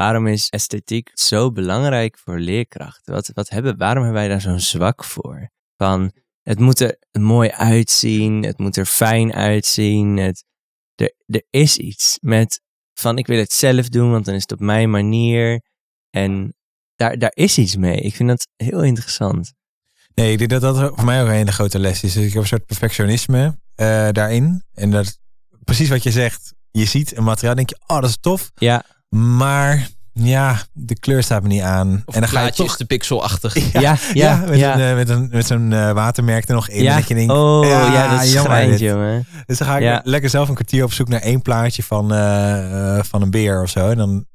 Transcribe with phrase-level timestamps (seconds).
[0.00, 3.14] Waarom is esthetiek zo belangrijk voor leerkrachten?
[3.14, 5.50] Wat, wat hebben, waarom hebben wij daar zo'n zwak voor?
[5.76, 10.16] Van, het moet er mooi uitzien, het moet er fijn uitzien.
[10.16, 10.44] Het,
[10.94, 12.60] er, er is iets met
[12.94, 15.62] van, ik wil het zelf doen, want dan is het op mijn manier.
[16.10, 16.54] En
[16.94, 18.00] daar, daar is iets mee.
[18.00, 19.52] Ik vind dat heel interessant.
[20.14, 22.12] Nee, ik denk dat dat voor mij ook een hele grote les is.
[22.12, 24.64] Dus ik heb een soort perfectionisme uh, daarin.
[24.72, 25.18] En dat
[25.64, 26.54] precies wat je zegt.
[26.70, 28.50] Je ziet een materiaal, denk je, oh, dat is tof.
[28.54, 28.84] Ja.
[29.16, 32.02] Maar ja, de kleur staat me niet aan.
[32.04, 33.54] Of en dan ga je toch de pixelachtig.
[33.72, 36.82] Ja, ja, ja, met, Een, uh, met, een, met zo'n uh, watermerk er nog in.
[36.82, 36.96] Ja.
[36.96, 39.26] Dat je denkt, oh, ja, dat is jammer, jongen.
[39.46, 40.00] Dus dan ga ik ja.
[40.04, 43.70] lekker zelf een kwartier op zoek naar één plaatje van, uh, van een beer of
[43.70, 43.90] zo.
[43.90, 44.26] En dan,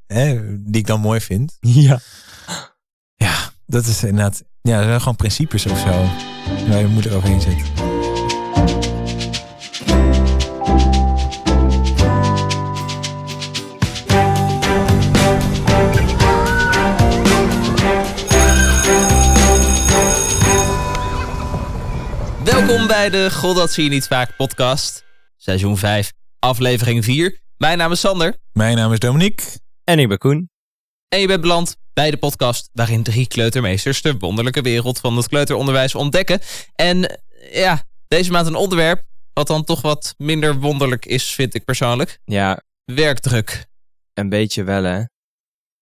[0.60, 1.58] die ik dan mooi vind.
[1.60, 2.00] Ja.
[3.16, 3.36] Ja,
[3.66, 6.10] dat is inderdaad, ja, dat zijn gewoon principes of zo.
[6.68, 8.95] Waar je moet er overheen zitten.
[22.66, 25.06] Welkom bij de God dat zie je niet vaak podcast.
[25.38, 27.40] Seizoen 5, aflevering 4.
[27.58, 28.38] Mijn naam is Sander.
[28.54, 29.46] Mijn naam is Dominique.
[29.84, 30.50] En ik ben Koen.
[31.08, 35.28] En je bent beland bij de podcast waarin drie kleutermeesters de wonderlijke wereld van het
[35.28, 36.40] kleuteronderwijs ontdekken.
[36.76, 37.20] En
[37.52, 42.20] ja, deze maand een onderwerp wat dan toch wat minder wonderlijk is, vind ik persoonlijk.
[42.24, 42.62] Ja.
[42.86, 43.66] Werkdruk.
[44.14, 45.04] Een beetje wel, hè.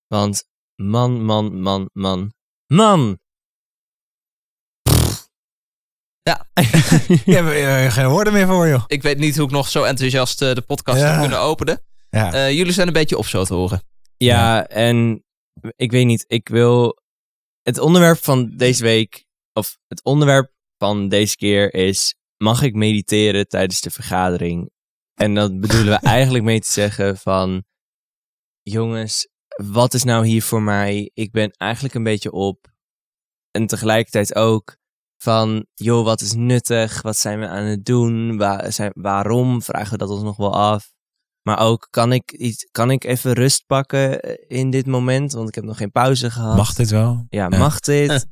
[0.08, 0.44] Want
[0.76, 2.34] man, man, man, man,
[2.68, 3.20] man.
[6.24, 6.48] Ja.
[7.26, 8.84] Je hebt geen woorden meer voor, joh.
[8.88, 11.12] Ik weet niet hoe ik nog zo enthousiast de podcast ja.
[11.12, 11.82] heb kunnen openen.
[12.10, 12.34] Ja.
[12.34, 13.84] Uh, jullie zijn een beetje op zo te horen.
[14.18, 15.24] Ja, ja, en
[15.76, 17.02] ik weet niet, ik wil...
[17.62, 22.16] Het onderwerp van deze week, of het onderwerp van deze keer is...
[22.38, 24.72] Mag ik mediteren tijdens de vergadering?
[25.14, 27.64] En dat bedoelen we eigenlijk mee te zeggen van...
[28.62, 31.12] Jongens, wat is nou hier voor mij?
[31.14, 32.72] Ik ben eigenlijk een beetje op.
[33.52, 34.78] En tegelijkertijd ook
[35.24, 37.02] van, joh, wat is nuttig?
[37.02, 38.38] Wat zijn we aan het doen?
[38.38, 39.62] Waar, zijn, waarom?
[39.62, 40.92] Vragen we dat ons nog wel af.
[41.42, 45.34] Maar ook, kan ik, iets, kan ik even rust pakken in dit moment?
[45.34, 46.56] Want ik heb nog geen pauze gehad.
[46.56, 47.26] Mag dit wel?
[47.30, 48.28] Ja, mag dit?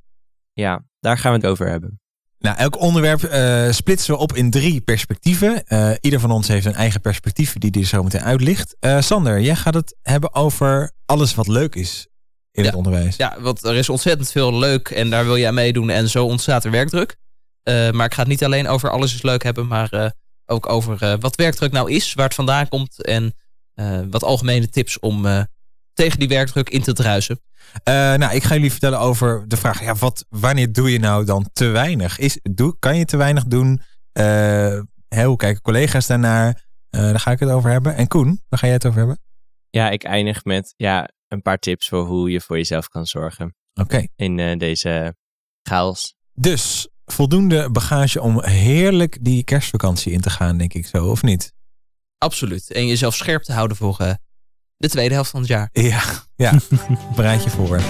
[0.54, 2.00] ja, daar gaan we het over hebben.
[2.40, 5.64] Nou, elk onderwerp uh, splitsen we op in drie perspectieven.
[5.68, 8.76] Uh, ieder van ons heeft een eigen perspectief die hij zo meteen uitlicht.
[8.80, 12.11] Uh, Sander, jij gaat het hebben over alles wat leuk is
[12.52, 13.16] in ja, het onderwijs.
[13.16, 16.26] Ja, want er is ontzettend veel leuk en daar wil je aan meedoen en zo
[16.26, 17.16] ontstaat er werkdruk.
[17.64, 20.14] maar ik ga het niet alleen over alles is leuk hebben, maar
[20.46, 23.36] ook over wat werkdruk nou is, waar het vandaan komt en
[24.10, 25.48] wat algemene tips om
[25.94, 27.42] tegen die werkdruk in te druisen.
[27.84, 31.50] Nou, ik ga jullie vertellen over de vraag: ja, wat, wanneer doe je nou dan
[31.54, 32.20] te weinig?
[32.20, 33.82] Is, doe, kan je te weinig doen?
[35.10, 36.66] Hoe kijken collega's daarnaar?
[36.90, 37.96] Daar ga ik het over hebben.
[37.96, 39.20] En Koen, waar ga jij het over hebben?
[39.72, 43.56] Ja, ik eindig met ja, een paar tips voor hoe je voor jezelf kan zorgen.
[43.74, 43.82] Oké.
[43.82, 44.10] Okay.
[44.16, 45.16] In deze
[45.64, 46.16] chaos.
[46.34, 51.54] Dus voldoende bagage om heerlijk die kerstvakantie in te gaan, denk ik zo, of niet?
[52.18, 52.72] Absoluut.
[52.72, 53.98] En jezelf scherp te houden voor
[54.78, 55.70] de tweede helft van het jaar.
[55.72, 56.04] Ja,
[56.36, 56.60] ja.
[57.16, 57.82] bereid je voor.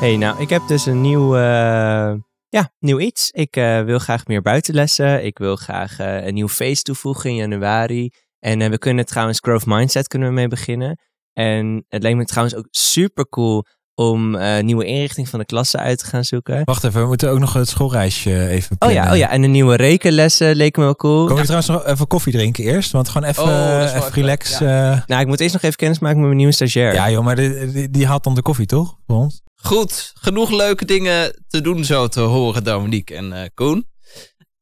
[0.00, 2.14] Hey, nou, ik heb dus een nieuw, uh,
[2.52, 3.30] ja, nieuw iets.
[3.30, 5.24] Ik uh, wil graag meer buitenlessen.
[5.24, 8.10] Ik wil graag uh, een nieuw feest toevoegen in januari.
[8.38, 10.98] En we kunnen trouwens Growth Mindset kunnen we mee beginnen.
[11.32, 15.78] En het leek me trouwens ook super cool om uh, nieuwe inrichting van de klasse
[15.78, 16.62] uit te gaan zoeken.
[16.64, 18.98] Wacht even, we moeten ook nog het schoolreisje even plannen.
[18.98, 21.26] Oh ja, oh ja, en de nieuwe rekenlessen leek me wel cool.
[21.26, 22.92] Kom je trouwens nog even koffie drinken eerst?
[22.92, 24.58] Want gewoon even, oh, even relax.
[24.58, 24.92] Ja.
[24.92, 25.02] Uh...
[25.06, 26.94] Nou, ik moet eerst nog even kennis maken met mijn nieuwe stagiair.
[26.94, 29.42] Ja joh, maar die, die, die had dan de koffie toch voor ons?
[29.54, 33.86] Goed, genoeg leuke dingen te doen zo te horen, Dominique en uh, Koen.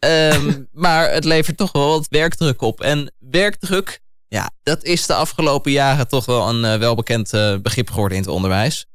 [0.04, 2.80] Um, maar het levert toch wel wat werkdruk op.
[2.80, 7.90] En werkdruk, ja, dat is de afgelopen jaren toch wel een uh, welbekend uh, begrip
[7.90, 8.86] geworden in het onderwijs.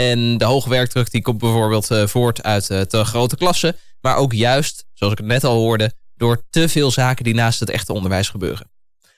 [0.00, 3.76] En de hoge werkdruk die komt bijvoorbeeld uh, voort uit uh, te grote klassen.
[4.00, 7.60] Maar ook juist, zoals ik het net al hoorde, door te veel zaken die naast
[7.60, 8.70] het echte onderwijs gebeuren.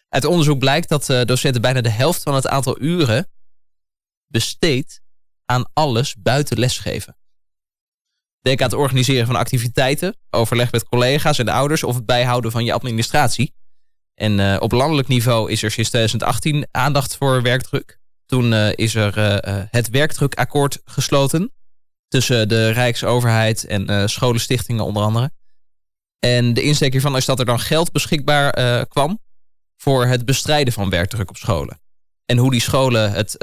[0.08, 3.31] Uit onderzoek blijkt dat uh, docenten bijna de helft van het aantal uren
[4.26, 5.00] besteedt
[5.44, 7.17] aan alles buiten lesgeven.
[8.40, 12.64] Denk aan het organiseren van activiteiten, overleg met collega's en ouders of het bijhouden van
[12.64, 13.55] je administratie.
[14.14, 18.00] En op landelijk niveau is er sinds 2018 aandacht voor werkdruk.
[18.32, 21.52] Toen uh, is er uh, het werkdrukakkoord gesloten
[22.08, 25.31] tussen de Rijksoverheid en scholenstichtingen onder andere.
[26.19, 29.19] En de insteek hiervan is dat er dan geld beschikbaar kwam
[29.76, 31.81] voor het bestrijden van werkdruk op scholen.
[32.25, 33.37] En hoe die scholen het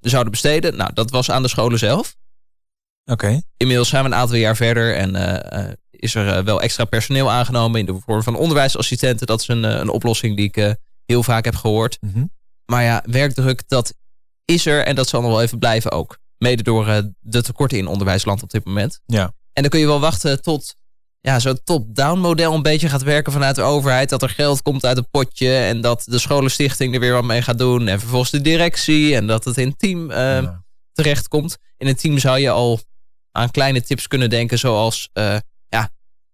[0.00, 2.16] zouden besteden, nou, dat was aan de scholen zelf.
[3.04, 3.24] Oké.
[3.24, 3.42] Okay.
[3.56, 5.14] Inmiddels zijn we een aantal jaar verder en
[6.04, 9.26] is er eh, wel extra personeel aangenomen in de vorm van onderwijsassistenten.
[9.26, 10.70] Dat is een, eh, een oplossing die ik eh,
[11.04, 11.98] heel vaak heb gehoord.
[12.00, 12.24] Mhm.
[12.66, 13.94] Maar ja, werkdruk, dat
[14.44, 16.18] is er en dat zal nog wel even blijven ook.
[16.38, 19.00] Mede door eh, de tekorten in onderwijsland op dit moment.
[19.06, 19.22] Ja.
[19.52, 20.74] En dan kun je wel wachten tot
[21.20, 24.08] ja, zo'n top-down model een beetje gaat werken vanuit de overheid.
[24.08, 27.42] Dat er geld komt uit het potje en dat de scholenstichting er weer wat mee
[27.42, 27.88] gaat doen.
[27.88, 30.64] En vervolgens de directie en dat het in het team eh, Ja.
[30.92, 31.56] terechtkomt.
[31.76, 32.80] In een team zou je al
[33.32, 35.08] aan kleine tips kunnen denken zoals...
[35.12, 35.36] eh,
[35.68, 35.90] ja,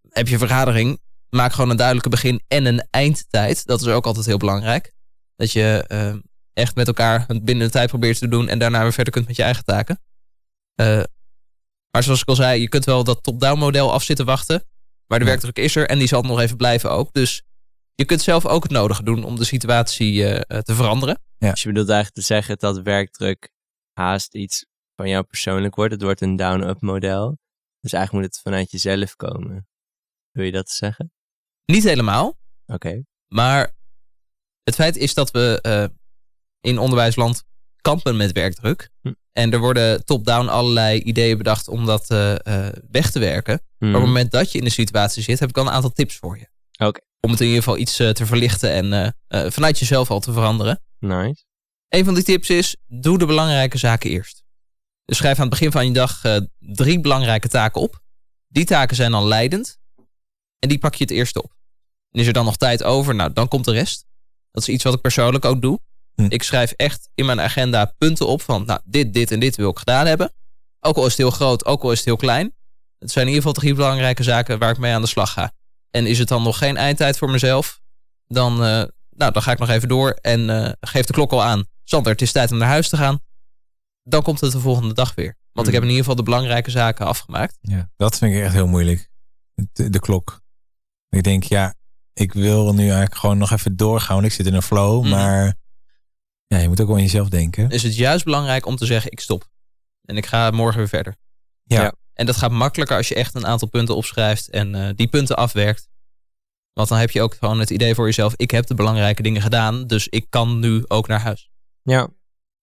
[0.09, 3.67] heb je vergadering, maak gewoon een duidelijke begin- en een eindtijd.
[3.67, 4.93] Dat is ook altijd heel belangrijk.
[5.37, 5.85] Dat je
[6.52, 8.49] echt met elkaar het binnen de tijd probeert te doen...
[8.49, 10.00] en daarna weer verder kunt met je eigen taken.
[10.75, 11.02] Eh,
[11.91, 14.64] maar zoals ik al zei, je kunt wel dat top-down model af zitten wachten.
[15.06, 15.31] Maar de Ja.
[15.31, 17.12] werkdruk is er en die zal nog even blijven ook.
[17.12, 17.43] Dus
[17.94, 21.23] je kunt zelf ook het nodige doen om de situatie eh, eh, te veranderen.
[21.38, 23.50] Dus je bedoelt eigenlijk te zeggen dat werkdruk
[23.93, 25.93] haast iets van jou persoonlijk wordt.
[25.93, 27.38] Het wordt een down-up model.
[27.81, 29.69] Dus eigenlijk moet het vanuit jezelf komen.
[30.31, 31.12] Wil je dat zeggen?
[31.64, 33.03] Niet helemaal, Oké.
[33.29, 33.75] maar
[34.62, 35.85] het feit is dat we eh,
[36.61, 37.43] in onderwijsland
[37.81, 38.91] kampen met werkdruk.
[39.03, 39.12] Hm.
[39.33, 43.62] En er worden top-down allerlei ideeën bedacht om dat eh, eh, weg te werken.
[43.79, 45.93] Maar op het moment dat je in de situatie zit, heb ik al een aantal
[45.93, 46.49] tips voor je.
[46.87, 47.01] Oké.
[47.21, 49.15] Om het in ieder geval iets eh, te verlichten en
[49.53, 50.83] vanuit jezelf al te veranderen.
[50.99, 51.45] Nice.
[51.89, 54.43] Een van die tips is, doe de belangrijke zaken eerst.
[55.05, 56.21] Dus schrijf aan het begin van je dag
[56.59, 58.03] drie belangrijke taken op.
[58.49, 59.79] Die taken zijn dan leidend.
[60.59, 61.55] En die pak je het eerst op.
[62.11, 64.06] En is er dan nog tijd over, nou dan komt de rest.
[64.51, 65.81] Dat is iets wat ik persoonlijk ook doe.
[66.26, 66.32] Hm.
[66.32, 69.70] Ik schrijf echt in mijn agenda punten op van, nou dit, dit en dit wil
[69.70, 70.32] ik gedaan hebben.
[70.81, 72.55] Ook al is het heel groot, ook al is het heel klein.
[72.99, 75.52] Het zijn in ieder geval drie belangrijke zaken waar ik mee aan de slag ga.
[75.90, 77.81] En is het dan nog geen eindtijd voor mezelf,
[78.26, 81.43] dan, eh, nou, dan ga ik nog even door en eh, geef de klok al
[81.43, 81.64] aan.
[81.84, 83.20] Sander, het is tijd om naar huis te gaan.
[84.02, 85.38] Dan komt het de volgende dag weer.
[85.52, 85.72] Want ik Hmm.
[85.72, 87.56] heb in ieder geval de belangrijke zaken afgemaakt.
[87.61, 89.08] Ja, dat vind ik echt heel moeilijk.
[89.72, 90.40] De, de klok.
[91.08, 91.75] Ik denk, ja,
[92.12, 94.14] ik wil nu eigenlijk gewoon nog even doorgaan.
[94.14, 95.11] want Ik zit in een flow, Mhm.
[95.11, 95.55] maar
[96.55, 97.70] ja, je moet ook wel aan jezelf denken.
[97.70, 99.49] Is het juist belangrijk om te zeggen, ik stop.
[100.05, 101.17] En ik ga morgen weer verder.
[101.62, 101.82] Ja.
[101.82, 101.94] Ja.
[102.12, 105.37] En dat gaat makkelijker als je echt een aantal punten opschrijft en eh, die punten
[105.37, 105.88] afwerkt.
[106.73, 109.43] Want dan heb je ook gewoon het idee voor jezelf, ik heb de belangrijke dingen
[109.43, 111.50] gedaan, dus ik kan nu ook naar huis.
[111.82, 112.08] Ja.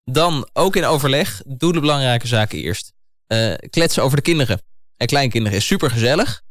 [0.03, 2.93] Dan ook in overleg, doe de belangrijke zaken eerst.
[3.27, 4.61] Eh, kletsen over de kinderen
[4.97, 6.41] en kleinkinderen is super gezellig.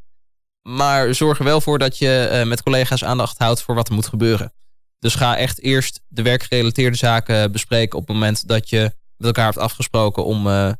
[0.63, 3.95] Maar zorg er wel voor dat je eh, met collega's aandacht houdt voor wat er
[3.95, 4.53] moet gebeuren.
[4.99, 8.81] Dus ga echt eerst de werkgerelateerde zaken bespreken op het moment dat je
[9.17, 10.73] met elkaar hebt afgesproken om, eh,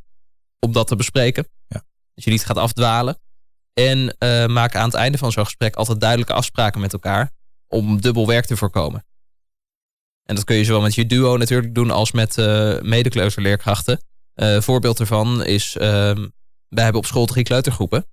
[0.59, 1.47] om dat te bespreken.
[1.67, 1.83] Ja.
[2.13, 3.19] Dat je niet gaat afdwalen.
[3.73, 7.31] En eh, maak aan het einde van zo'n gesprek altijd duidelijke afspraken met elkaar
[7.67, 9.05] om dubbel werk te voorkomen.
[10.23, 14.01] En dat kun je zowel met je duo natuurlijk doen als met eh medekleuterleerkrachten.
[14.33, 16.27] Eh voorbeeld ervan is, ehm,
[16.67, 18.05] wij hebben op school drie kleutergroepen.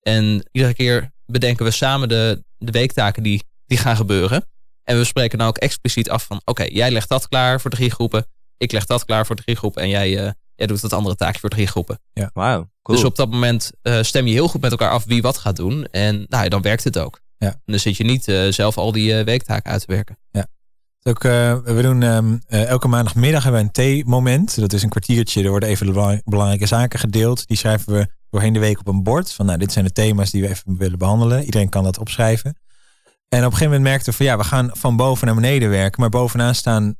[0.00, 4.46] En iedere keer bedenken we samen de, de weektaken die, die gaan gebeuren.
[4.88, 7.90] En we spreken dan ook expliciet af van, oké, jij legt dat klaar voor drie
[7.90, 8.26] groepen.
[8.56, 9.82] Ik leg dat klaar voor drie groepen.
[9.82, 12.00] En jij, eh, jij doet het andere taakje voor drie groepen.
[12.32, 12.70] Wauw.
[12.82, 12.98] Cool.
[12.98, 15.56] Dus op dat moment eh, stem je heel goed met elkaar af wie wat gaat
[15.56, 15.84] doen.
[15.84, 17.20] En nou, ja, dan werkt het ook.
[17.38, 17.48] Ja.
[17.48, 20.18] En dan zit je niet eh, zelf al die eh, weektaken uit te werken.
[21.02, 24.60] Ook, eh, we doen ehm, eh, elke maandagmiddag hebben we een theemoment.
[24.60, 25.42] Dat is een kwartiertje.
[25.42, 27.46] Er worden even de belang- belangrijke zaken gedeeld.
[27.46, 29.32] Die schrijven we doorheen de week op een bord.
[29.32, 31.44] Van nou, dit zijn de thema's die we even willen behandelen.
[31.44, 32.56] Iedereen kan dat opschrijven.
[33.28, 35.70] En op een gegeven moment merkten we van ja, we gaan van boven naar beneden
[35.70, 36.00] werken.
[36.00, 36.94] Maar bovenaan staan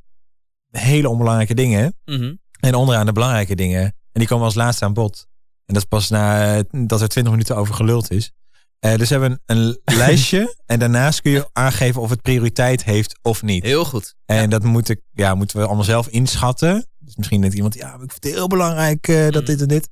[0.71, 1.95] hele onbelangrijke dingen.
[2.05, 2.33] Mhm.
[2.59, 3.81] En onderaan de belangrijke dingen.
[3.83, 5.27] En die komen als laatste aan bod.
[5.65, 8.31] En dat is pas na eh, dat er 20 minuten over geluld is.
[8.79, 10.55] Eh, dus we hebben een lijstje.
[10.65, 13.63] En daarnaast kun je aangeven of het prioriteit heeft of niet.
[13.63, 14.15] Heel goed.
[14.25, 16.87] En dat moet ik, ja, moeten we allemaal zelf inschatten.
[16.99, 19.45] Dus misschien denkt iemand, ja, ik vind het heel belangrijk eh, dat Mm.
[19.47, 19.89] dit en dit.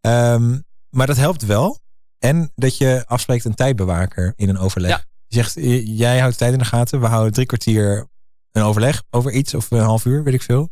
[0.00, 0.58] Ehm,
[0.90, 1.80] maar dat helpt wel.
[2.18, 4.90] En dat je afspreekt een tijdbewaker in een overleg.
[4.90, 5.04] Ja.
[5.28, 7.00] Zegt, j- jij houdt de tijd in de gaten.
[7.00, 8.08] We houden drie kwartier
[8.52, 10.70] een overleg over iets of een half uur, weet ik veel.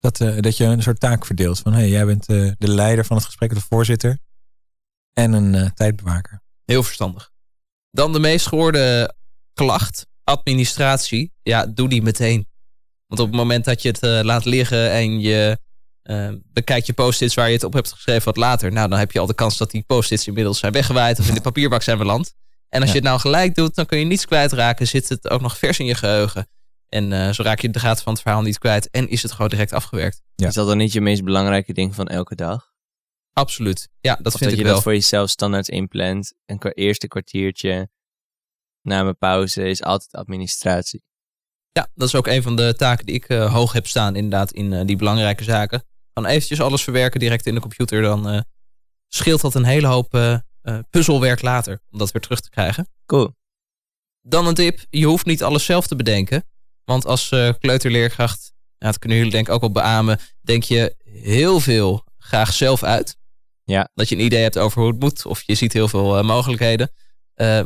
[0.00, 1.58] Dat, eh, dat je een soort taak verdeelt.
[1.58, 4.18] Van, hey, jij bent eh, de leider van het gesprek, de voorzitter.
[5.12, 6.42] En een eh, tijdbewaker.
[6.64, 7.30] Heel verstandig.
[7.90, 9.14] Dan de meest gehoorde
[9.52, 11.32] klacht, administratie.
[11.42, 12.46] Ja, doe die meteen.
[13.06, 15.58] Want op het moment dat je het eh, laat liggen en je
[16.02, 18.72] eh, bekijkt je post-its waar je het op hebt geschreven wat later.
[18.72, 21.34] Nou, dan heb je al de kans dat die post-its inmiddels zijn weggewaaid of in
[21.34, 22.34] de papierbak zijn beland.
[22.68, 22.94] En als Ja.
[22.96, 24.86] je het nou gelijk doet, dan kun je niets kwijtraken.
[24.86, 26.48] Zit het ook nog vers in je geheugen.
[26.88, 28.90] En eh, zo raak je de gaten van het verhaal niet kwijt.
[28.90, 30.22] En is het gewoon direct afgewerkt.
[30.34, 30.46] Ja.
[30.48, 32.72] Is dat dan niet je meest belangrijke ding van elke dag?
[33.32, 33.88] Absoluut.
[34.00, 34.74] Ja, dat of vind dat ik je wel.
[34.74, 36.32] dat voor jezelf standaard inplant.
[36.46, 37.88] Een kwa- eerste kwartiertje
[38.82, 41.02] na mijn pauze is altijd administratie.
[41.72, 44.52] Ja, dat is ook een van de taken die ik eh, hoog heb staan, inderdaad,
[44.52, 45.84] in eh, die belangrijke zaken.
[46.12, 48.40] Gewoon eventjes alles verwerken direct in de computer, dan eh,
[49.08, 50.14] scheelt dat een hele hoop,
[50.62, 52.88] eh, puzzelwerk later om dat weer terug te krijgen.
[53.06, 53.36] Cool.
[54.22, 56.44] Dan een tip, je hoeft niet alles zelf te bedenken.
[56.84, 60.94] Want als eh, kleuterleerkracht, ja, dat kunnen jullie denk ik ook wel beamen, denk je
[61.04, 63.16] heel veel graag zelf uit.
[63.64, 63.90] Ja.
[63.94, 66.24] Dat je een idee hebt over hoe het moet, of je ziet heel veel eh,
[66.24, 66.90] mogelijkheden.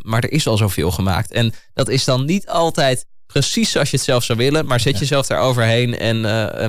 [0.03, 1.31] Maar er is al zoveel gemaakt.
[1.31, 4.99] En dat is dan niet altijd precies zoals je het zelf zou willen, maar zet
[4.99, 6.21] jezelf daar overheen en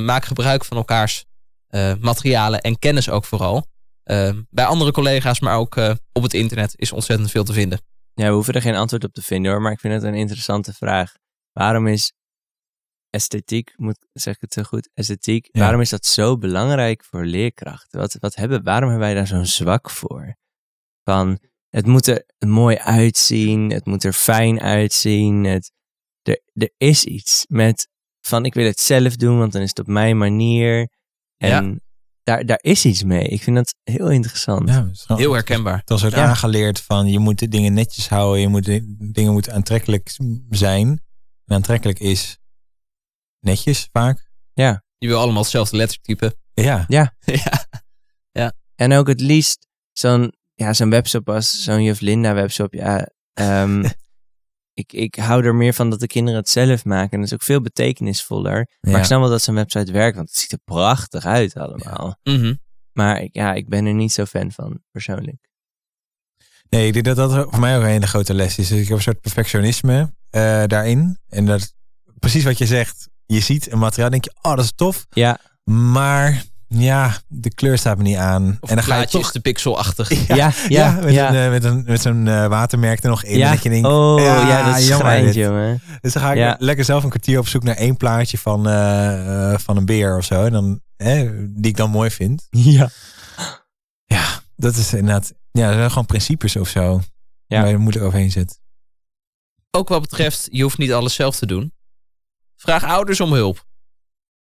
[0.05, 1.25] maak gebruik van elkaars
[1.99, 3.67] materialen en kennis ook vooral.
[4.03, 7.81] Eh, bij andere collega's, maar ook eh, op het internet is ontzettend veel te vinden.
[8.13, 10.13] Ja, we hoeven er geen antwoord op te vinden hoor, maar ik vind het een
[10.13, 11.13] interessante vraag.
[11.51, 12.13] Waarom is
[13.09, 15.59] esthetiek, moet, zeg ik het zo goed, esthetiek, Ja.
[15.61, 17.99] waarom is dat zo belangrijk voor leerkrachten?
[17.99, 20.35] Wat, wat hebben, waarom hebben wij daar zo'n zwak voor?
[21.03, 25.71] Van, het moet er mooi uitzien, het moet er fijn uitzien, het,
[26.21, 27.87] er, er is iets met
[28.21, 30.89] van, ik wil het zelf doen, want dan is het op mijn manier.
[31.37, 31.81] En
[32.23, 33.23] daar, daar is iets mee.
[33.27, 34.69] Ik vind dat heel interessant.
[34.69, 35.77] Ja, is Heel herkenbaar.
[35.77, 36.25] Het was ook Ja.
[36.27, 40.17] aangeleerd van je moet de dingen netjes houden, je moet de dingen moeten aantrekkelijk
[40.49, 40.87] zijn.
[41.45, 42.37] En aantrekkelijk is
[43.39, 44.31] netjes vaak.
[44.97, 46.35] Je wil allemaal hetzelfde lettertype.
[46.61, 46.85] Ja,
[48.31, 48.53] ja.
[48.75, 52.73] En ook het liefst zo'n ja, zo'n webshop als zo'n Juf Linda webshop.
[52.73, 53.83] Ja, ehm,
[54.73, 57.11] ik, ik hou er meer van dat de kinderen het zelf maken.
[57.11, 58.67] En dat is ook veel betekenisvoller.
[58.81, 62.15] Maar ik snap wel dat zo'n website werkt, want het ziet er prachtig uit allemaal.
[62.23, 62.53] Mhm.
[62.91, 65.51] Maar ik, ja, ik ben er niet zo fan van, persoonlijk.
[66.69, 68.67] Nee, ik denk dat dat voor mij ook een hele grote les is.
[68.67, 71.17] Dus ik heb een soort perfectionisme eh, daarin.
[71.27, 71.73] En dat
[72.19, 73.09] precies wat je zegt.
[73.25, 75.05] Je ziet een materiaal, denk je, oh, dat is tof.
[75.09, 76.43] Ja, Maar
[76.75, 78.57] ja, de kleur staat me niet aan.
[78.59, 80.09] Of en dan ga je plaatje toch is te pixelachtig.
[80.27, 80.51] ja, ja.
[80.67, 83.37] ja, ja, met, Een, eh, met, een, met zo'n eh, watermerk er nog in.
[83.37, 83.51] Ja.
[83.51, 85.81] Dat je denkt, oh, ja, dat is jammer jongen.
[86.01, 86.55] Dus dan ga ik Ja.
[86.59, 90.25] lekker zelf een kwartier op zoek naar één plaatje van, eh, van een beer of
[90.25, 90.45] zo.
[90.45, 92.47] En dan, hè, die ik dan mooi vind.
[92.49, 92.89] Ja.
[94.05, 94.25] Ja,
[94.55, 97.01] dat is inderdaad, ja, dat zijn gewoon principes of zo.
[97.47, 97.57] Ja.
[97.57, 98.59] Waar je er moeilijk overheen zit.
[99.71, 101.73] Ook wat betreft, je hoeft niet alles zelf te doen.
[102.55, 103.65] Vraag ouders om hulp.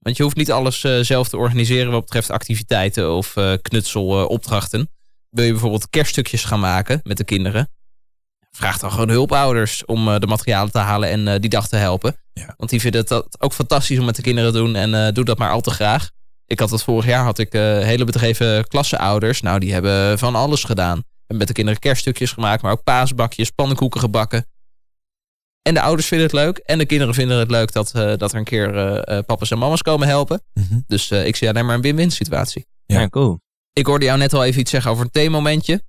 [0.01, 4.89] Want je hoeft niet alles eh, zelf te organiseren wat betreft activiteiten of eh knutselopdrachten.
[5.29, 7.69] Wil je bijvoorbeeld kerststukjes gaan maken met de kinderen?
[8.51, 11.75] Vraag dan gewoon hulpouders om eh, de materialen te halen en eh, die dag te
[11.75, 12.15] helpen.
[12.33, 12.53] Ja.
[12.57, 15.25] Want die vinden het ook fantastisch om met de kinderen te doen en eh doe
[15.25, 16.09] dat maar al te graag.
[16.45, 19.41] Ik had dat vorig jaar, had ik eh, hele bedreven klassenouders.
[19.41, 21.03] Nou, die hebben van alles gedaan.
[21.27, 24.45] En met de kinderen kerststukjes gemaakt, maar ook paasbakjes, pannenkoeken gebakken.
[25.61, 26.57] En de ouders vinden het leuk.
[26.57, 29.51] En de kinderen vinden het leuk dat, eh, dat er een keer eh, eh, papa's
[29.51, 30.41] en mama's komen helpen.
[30.53, 30.79] Mhm.
[30.87, 32.65] Dus eh, ik zie alleen maar een win-win situatie.
[32.85, 32.99] Ja.
[32.99, 33.39] Ja, cool.
[33.73, 35.83] Ik hoorde jou net al even iets zeggen over een theemomentje.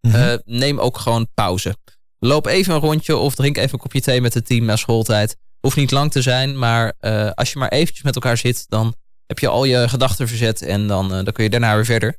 [0.00, 1.76] Eh, neem ook gewoon pauze.
[2.18, 5.36] Loop even een rondje of drink even een kopje thee met het team na schooltijd.
[5.60, 8.94] Hoeft niet lang te zijn, maar eh, als je maar eventjes met elkaar zit, dan
[9.26, 12.18] heb je al je gedachten verzet en dan, eh, dan kun je daarna weer verder.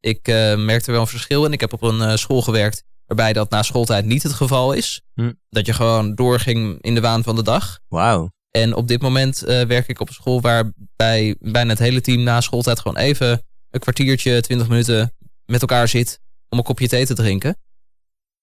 [0.00, 3.32] Ik eh, merkte wel een verschil en ik heb op een eh, school gewerkt waarbij
[3.32, 5.02] dat na schooltijd niet het geval is.
[5.14, 5.32] Hm.
[5.48, 7.78] Dat je gewoon doorging in de waan van de dag.
[7.88, 8.30] Wauw.
[8.50, 12.22] En op dit moment eh, werk ik op een school waarbij bijna het hele team
[12.22, 15.14] na schooltijd gewoon even een kwartiertje, twintig minuten
[15.44, 17.56] met elkaar zit om een kopje thee te drinken.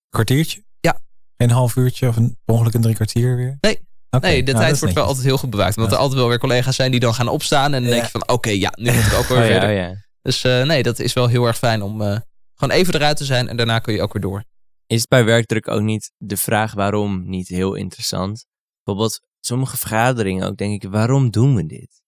[0.09, 0.63] Kwartiertje?
[0.79, 1.00] Ja.
[1.38, 3.57] Een half uurtje of een, ongeluk een drie kwartier weer?
[3.62, 3.79] Nee.
[4.19, 5.75] Nee, de nou, tijd wordt wel altijd heel goed bewaakt.
[5.75, 5.97] Omdat Ja.
[5.97, 7.74] er altijd wel weer collega's zijn die dan gaan opstaan.
[7.74, 7.89] En dan Ja.
[7.89, 9.69] denk je van, oké, ja, nu moet ik ook weer Oh verder.
[9.69, 9.93] oh ja.
[10.21, 12.17] Dus eh, nee, dat is wel heel erg fijn om eh,
[12.55, 13.47] gewoon even eruit te zijn.
[13.50, 14.43] En daarna kun je ook weer door.
[14.88, 18.46] Is het bij werkdruk ook niet de vraag waarom niet heel interessant?
[18.84, 22.01] Bijvoorbeeld sommige vergaderingen ook, denk ik, waarom doen we dit?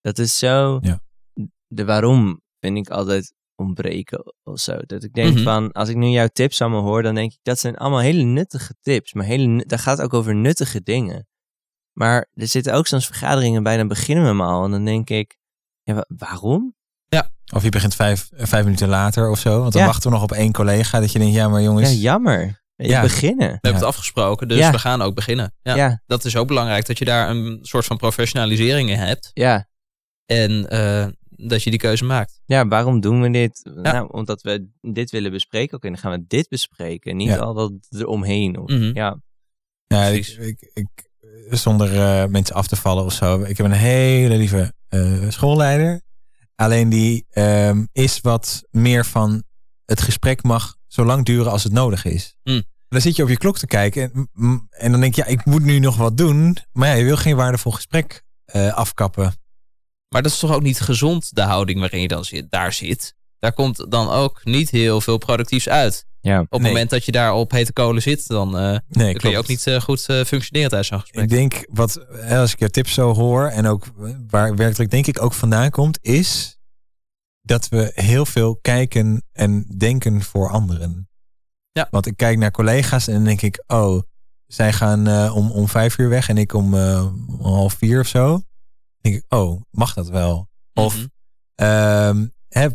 [0.00, 0.78] Dat is zo...
[0.82, 1.02] Ja.
[1.66, 4.76] De waarom vind ik altijd ontbreken of zo.
[4.76, 5.42] Dat ik denk Mhm.
[5.42, 8.22] van, als ik nu jouw tips allemaal hoor, dan denk ik, dat zijn allemaal hele
[8.22, 9.12] nuttige tips.
[9.12, 11.26] Maar hele, dat gaat ook over nuttige dingen.
[11.92, 14.64] Maar er zitten ook soms vergaderingen bij, dan beginnen we hem al.
[14.64, 15.36] En dan denk ik,
[15.82, 16.74] ja, wa- waarom?
[17.54, 19.60] Of je begint vijf, eh, vijf minuten later of zo.
[19.60, 19.86] Want dan Ja.
[19.88, 21.00] wachten we nog op één collega.
[21.00, 21.90] Dat je denkt, ja maar jongens.
[21.90, 22.62] Ja, jammer.
[22.76, 23.00] Ja.
[23.00, 23.46] Beginnen.
[23.48, 24.70] We hebben het afgesproken, dus Ja.
[24.70, 25.54] we gaan ook beginnen.
[25.62, 29.30] Ja, Ja, Dat is ook belangrijk, dat je daar een soort van professionalisering in hebt.
[29.34, 29.66] ja.
[30.26, 32.40] En eh, dat je die keuze maakt.
[32.46, 33.70] ja, waarom doen we dit?
[33.74, 35.76] Nou, omdat we dit willen bespreken.
[35.76, 37.16] Oké, dan gaan we dit bespreken.
[37.16, 37.36] Niet Ja.
[37.36, 38.58] al dat eromheen.
[38.58, 38.90] Of, Mhm.
[38.94, 39.20] Ja,
[39.86, 40.88] Ja, ik, ik, ik,
[41.50, 43.42] zonder eh, mensen af te vallen of zo.
[43.42, 46.00] Ik heb een hele lieve eh, schoolleider.
[46.54, 49.42] Alleen die ehm, is wat meer van
[49.84, 52.36] het gesprek mag zo lang duren als het nodig is.
[52.42, 52.62] Mm.
[52.88, 55.44] Dan zit je op je klok te kijken en, en dan denk je, ja, ik
[55.44, 56.56] moet nu nog wat doen.
[56.72, 59.34] Maar ja, je wil geen waardevol gesprek eh, afkappen.
[60.08, 63.14] Maar dat is toch ook niet gezond, de houding waarin je dan zit, daar zit.
[63.38, 66.06] Daar komt dan ook niet heel veel productiefs uit.
[66.24, 66.40] Ja.
[66.40, 66.70] Op het Nee.
[66.70, 69.46] moment dat je daar op hete kolen zit, dan, eh, Nee, dan kun je ook
[69.48, 71.22] niet eh, goed eh, functioneren tijdens zo'n gesprek.
[71.24, 73.86] Ik denk wat, als ik je tips zo hoor en ook
[74.28, 76.58] waar werkdruk denk ik ook vandaan komt, is
[77.42, 81.08] dat we heel veel kijken en denken voor anderen.
[81.72, 81.88] Ja.
[81.90, 84.02] Want ik kijk naar collega's en dan denk ik, oh,
[84.46, 87.06] zij gaan eh, om, om vijf uur weg en ik om, eh,
[87.40, 88.26] om half vier of zo.
[88.28, 88.42] Dan
[89.00, 90.48] denk ik, oh, mag dat wel?
[90.74, 91.06] Of Mhm.
[91.54, 92.68] ehm, hè,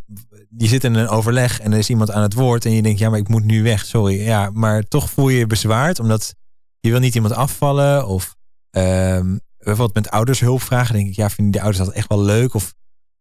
[0.58, 3.00] je zit in een overleg en er is iemand aan het woord en je denkt,
[3.00, 4.22] ja, maar ik moet nu weg, sorry.
[4.22, 6.36] Ja, maar toch voel je je bezwaard, omdat
[6.80, 8.08] je wil niet iemand afvallen.
[8.08, 8.36] Of
[8.70, 12.22] ehm, bijvoorbeeld met ouders hulp vragen, denk ik, ja, vinden die ouders dat echt wel
[12.24, 12.54] leuk?
[12.54, 12.74] Of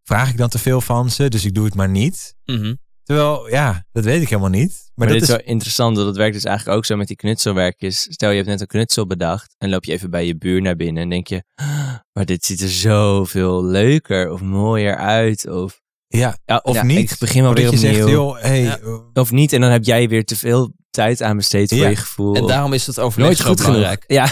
[0.03, 2.35] vraag ik dan te veel van ze, dus ik doe het maar niet.
[2.45, 2.75] Mhm.
[3.03, 4.71] Terwijl, ja, dat weet ik helemaal niet.
[4.71, 7.07] Maar, Maar, dat dit is wel interessant, want dat werkt dus eigenlijk ook zo met
[7.07, 8.01] die knutselwerkjes.
[8.01, 10.77] Stel je hebt net een knutsel bedacht en loop je even bij je buur naar
[10.77, 15.49] binnen en denk je, "Ah, maar dit ziet er zoveel leuker of mooier uit.
[15.49, 17.11] Of, ja, ja, of ja, niet.
[17.11, 18.03] Ik begin maar Of weer dat je opnieuw.
[18.03, 18.79] zegt, joh, hey, Ja.
[18.79, 21.89] eh, Of niet, en dan heb jij weer te veel tijd aan besteed voor Ja.
[21.89, 22.35] je gevoel.
[22.35, 23.75] En daarom is het overleg nooit goed genoeg.
[23.75, 24.05] belangrijk.
[24.07, 24.29] Ja.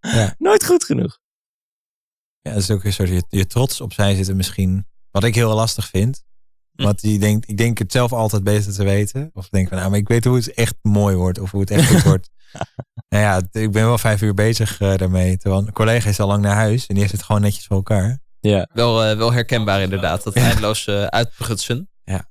[0.00, 0.34] Ja.
[0.38, 1.18] nooit goed genoeg.
[2.40, 4.86] ja, dat is ook een soort je, je trots opzij zitten misschien.
[5.10, 6.22] Wat ik heel lastig vind.
[6.74, 6.82] Hm.
[6.82, 9.30] Want die denkt, ik denk het zelf altijd beter te weten.
[9.32, 11.38] Of denk van, nou, maar ik weet hoe het echt mooi wordt.
[11.40, 12.28] Of hoe het echt goed wordt.
[13.08, 15.36] Nou ja, ik ben wel vijf uur bezig eh, daarmee.
[15.36, 16.80] Terwijl een collega is al lang naar huis.
[16.86, 18.20] En die heeft het gewoon netjes voor elkaar.
[18.40, 18.68] Ja.
[18.72, 21.90] Wel, eh, wel herkenbaar inderdaad, dat eindeloos eh uitprutsen.
[22.04, 22.28] Ja.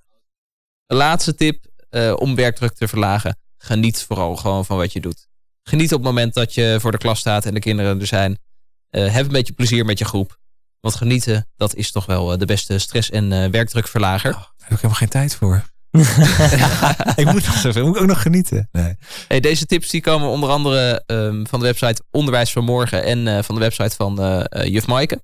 [0.86, 3.38] De laatste tip eh, om werkdruk te verlagen.
[3.58, 5.28] Geniet vooral gewoon van wat je doet.
[5.64, 8.40] Geniet op het moment dat je voor de klas staat en de kinderen er zijn.
[8.90, 10.38] Heb een beetje plezier met je groep.
[10.80, 14.32] Want genieten, dat is toch wel de beste stress- en werkdrukverlager.
[14.32, 15.64] Daar heb ik helemaal geen tijd voor.
[17.22, 17.86] ik moet nog zoveel.
[17.86, 18.70] Moet ik ook nog genieten.
[18.72, 18.96] Nee.
[19.28, 23.44] Hey, deze tips die komen onder andere ehm, van de website Onderwijs van Morgen en
[23.44, 24.16] van de website van
[24.50, 25.22] Juf Maaike.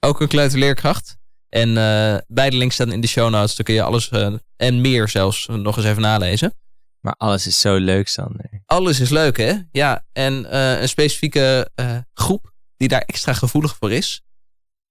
[0.00, 1.18] Ook een kleuterleerkracht.
[1.48, 3.56] En eh, beide links staan in de show notes.
[3.56, 6.54] Daar kun je alles eh, en meer zelfs nog eens even nalezen.
[7.00, 8.62] Maar alles is zo leuk, Sander.
[8.66, 9.52] Alles is leuk, hè?
[9.72, 14.22] Ja, en eh, een specifieke eh, groep die daar extra gevoelig voor is.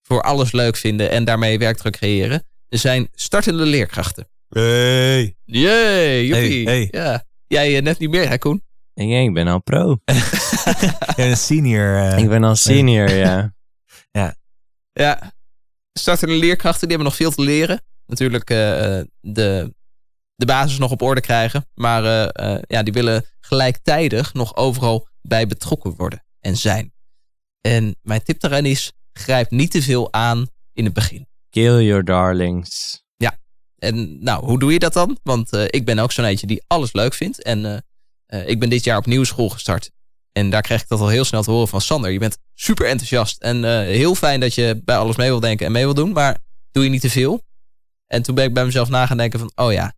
[0.02, 2.44] Voor alles leuk vinden en daarmee werkdruk creëren.
[2.68, 4.30] Er zijn startende leerkrachten.
[4.50, 5.36] Hey.
[5.46, 6.66] Jee, joepie.
[6.68, 7.24] Hey, Ja.
[7.48, 8.64] Jij net niet meer, hè Koen?
[8.94, 9.98] Ik, ik ben al pro.
[11.16, 12.18] Ja, een senior.
[12.18, 13.54] ik ben al senior, ja.
[15.00, 15.34] Ja,
[15.94, 17.82] startende leerkrachten die hebben nog veel te leren.
[18.06, 18.58] Natuurlijk eh,
[19.20, 19.74] de,
[20.36, 21.68] de basis nog op orde krijgen.
[21.74, 26.94] Maar eh, eh, ja, die willen gelijktijdig nog overal bij betrokken worden en zijn.
[27.62, 31.28] En mijn tip daarin is, grijp niet te veel aan in het begin.
[31.50, 33.02] Kill your darlings.
[33.80, 35.18] En nou, hoe doe je dat dan?
[35.24, 37.44] Want eh, ik ben ook zo'n eentje die alles leuk vindt.
[37.44, 37.78] En eh,
[38.26, 39.92] eh, ik ben dit jaar opnieuw school gestart.
[40.32, 42.12] En daar kreeg ik dat al heel snel te horen van Sander.
[42.12, 43.42] Je bent super enthousiast.
[43.42, 46.12] En eh, heel fijn dat je bij alles mee wil denken en mee wil doen.
[46.12, 46.38] Maar
[46.72, 47.44] doe je niet te veel?
[48.08, 49.52] En toen ben ik bij mezelf na gaan denken van...
[49.56, 49.94] Oh ja,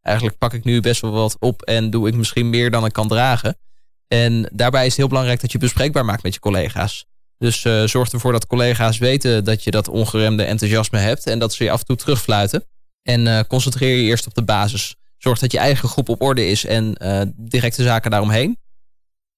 [0.00, 1.62] eigenlijk pak ik nu best wel wat op.
[1.62, 3.58] En doe ik misschien meer dan ik kan dragen.
[4.08, 7.06] En daarbij is het heel belangrijk dat je bespreekbaar maakt met je collega's.
[7.38, 11.26] Dus eh, zorg ervoor dat collega's weten dat je dat ongeremde enthousiasme hebt.
[11.26, 12.64] En dat ze je af en toe terugfluiten.
[13.02, 14.96] En eh, concentreer je eerst op de basis.
[15.18, 18.58] Zorg dat je eigen groep op orde is en eh, directe zaken daaromheen.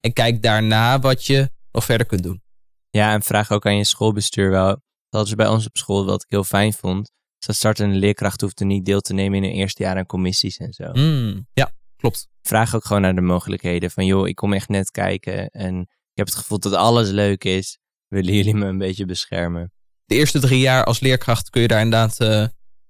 [0.05, 2.41] En kijk daarna wat je nog verder kunt doen.
[2.89, 4.81] Ja, en vraag ook aan je schoolbestuur wel.
[5.09, 7.11] Dat ze bij ons op school, wat ik heel fijn vond.
[7.39, 10.57] is Dat startende leerkrachten hoefden niet deel te nemen in hun eerste jaar aan commissies
[10.57, 10.91] en zo.
[10.93, 12.27] Mm, ja, klopt.
[12.41, 13.91] Vraag ook gewoon naar de mogelijkheden.
[13.91, 17.43] Van joh, ik kom echt net kijken en ik heb het gevoel dat alles leuk
[17.43, 17.77] is.
[18.07, 19.73] Willen jullie me een beetje beschermen?
[20.05, 22.43] De eerste drie jaar als leerkracht kun je daar inderdaad eh,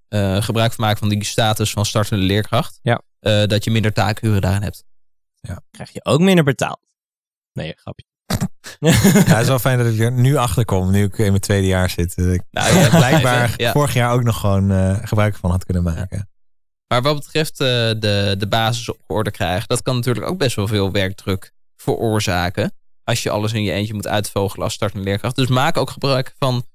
[0.08, 2.80] eh, gebruik van maken van die status van startende leerkracht.
[2.82, 3.02] Ja.
[3.20, 4.84] Eh, dat je minder taakuren daarin hebt.
[5.72, 6.85] Krijg je ook minder betaald.
[7.56, 8.06] Nee, grapje.
[8.80, 11.40] Ja, het is wel fijn dat ik er nu achter kom, nu ik in mijn
[11.40, 12.16] tweede jaar zit.
[12.16, 13.72] Dat ik Nou, ja, blijkbaar ja.
[13.72, 16.30] vorig jaar ook nog gewoon eh, gebruik van had kunnen maken.
[16.88, 20.56] Maar wat betreft eh, de, de basis op orde krijgen, dat kan natuurlijk ook best
[20.56, 22.72] wel veel werkdruk veroorzaken.
[23.04, 25.36] Als je alles in je eentje moet uitvogelen als startende leerkracht.
[25.36, 26.66] Dus maak ook gebruik van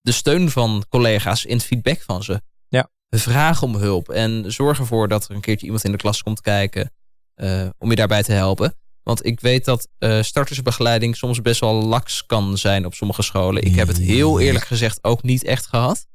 [0.00, 2.42] de steun van collega's in het feedback van ze.
[2.68, 2.90] Ja.
[3.08, 6.40] Vraag om hulp en zorg ervoor dat er een keertje iemand in de klas komt
[6.40, 6.92] kijken
[7.34, 8.74] eh, om je daarbij te helpen.
[9.02, 13.62] Want ik weet dat eh, startersbegeleiding soms best wel laks kan zijn op sommige scholen.
[13.62, 16.06] Ik heb het heel eerlijk gezegd ook niet echt gehad.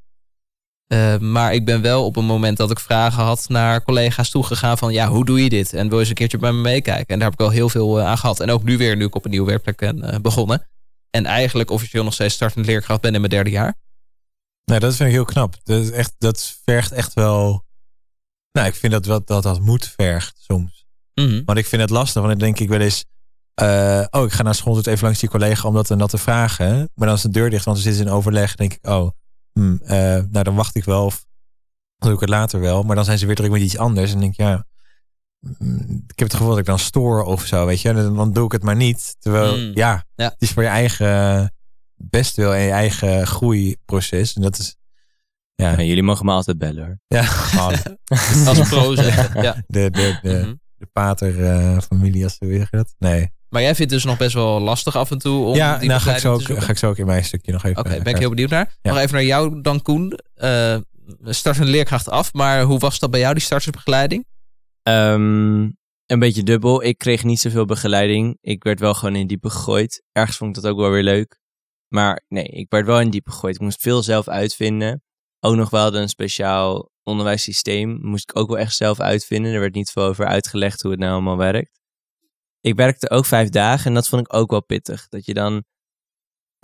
[0.94, 4.78] Uh, maar ik ben wel op een moment dat ik vragen had naar collega's toegegaan
[4.78, 5.74] van ja, hoe doe je dit?
[5.74, 7.08] En wil je eens een keertje bij me meekijken?
[7.08, 8.40] En daar heb ik wel heel veel uh, aan gehad.
[8.40, 10.68] En ook nu weer, nu ik op een nieuwe werkplek ben begonnen.
[11.10, 13.76] En eigenlijk officieel nog steeds startend leerkracht ben in mijn derde jaar.
[14.66, 15.56] Nou, dat vind ik heel knap.
[15.64, 17.66] Dat, is echt, dat vergt echt wel...
[18.52, 20.87] Nou, ik vind dat wat dat, dat moet vergt soms.
[21.22, 21.42] Mm -hmm.
[21.46, 23.06] Want ik vind het lastig, want dan denk ik wel eens...
[24.12, 26.18] oh, ik ga naar school dus even langs die collega om dat en dat te
[26.18, 26.90] vragen.
[26.96, 28.56] Maar dan is de deur dicht, want ze zitten in overleg.
[28.56, 29.10] denk ik, oh...
[29.54, 29.90] Hmm, uh,
[30.30, 31.26] nou, dan wacht ik wel of
[31.98, 32.84] doe ik het later wel.
[32.84, 34.14] Maar dan zijn ze weer druk met iets anders.
[34.14, 34.66] En denk ik, ja,
[35.40, 37.94] mm, ik heb het gevoel dat ik dan stoor of zo, weet je.
[37.94, 39.16] Dan, dan doe ik het maar niet.
[39.20, 39.72] Terwijl, Mm.
[39.74, 40.24] ja, Ja.
[40.26, 41.54] het is voor je eigen
[41.96, 44.34] best wel en je eigen groeiproces.
[44.34, 44.76] En dat is,
[45.56, 47.00] ja, Ja, jullie mogen me altijd bellen hoor.
[47.08, 47.74] ja, gewoon
[48.48, 49.42] Als pro zeggen.
[49.42, 49.54] Ja.
[49.68, 50.54] de, de, de, Mhm.
[50.78, 52.96] De pater-familie, als ze weer dat.
[52.98, 53.30] Nee.
[53.50, 55.90] Maar jij vindt het dus nog best wel lastig af en toe om ja, die
[55.90, 57.80] nou ga ik, zo begeleiding ook, ga ik zo ook in mijn stukje nog even...
[57.80, 58.78] Oké, eh, ben ik heel benieuwd naar.
[58.82, 58.92] Ja.
[58.92, 60.20] Nog even naar jou dan, Koen.
[60.34, 60.78] Eh
[61.24, 64.26] start een leerkracht af, maar hoe was dat bij jou, die startersbegeleiding?
[64.84, 65.62] Ehm,
[66.06, 66.84] een beetje dubbel.
[66.84, 68.38] Ik kreeg niet zoveel begeleiding.
[68.42, 70.04] Ik werd wel gewoon in diepe gegooid.
[70.12, 71.40] Ergens vond ik dat ook wel weer leuk.
[71.88, 73.56] Maar nee, ik werd wel in diepe gegooid.
[73.56, 75.04] Ik moest veel zelf uitvinden.
[75.40, 78.00] Ook nog wel een speciaal onderwijssysteem.
[78.02, 79.54] Moest ik ook wel echt zelf uitvinden.
[79.54, 81.80] Er werd niet veel over uitgelegd hoe het nou allemaal werkt.
[82.62, 85.08] Ik werkte ook vijf dagen en dat vond ik ook wel pittig.
[85.08, 85.64] Dat je dan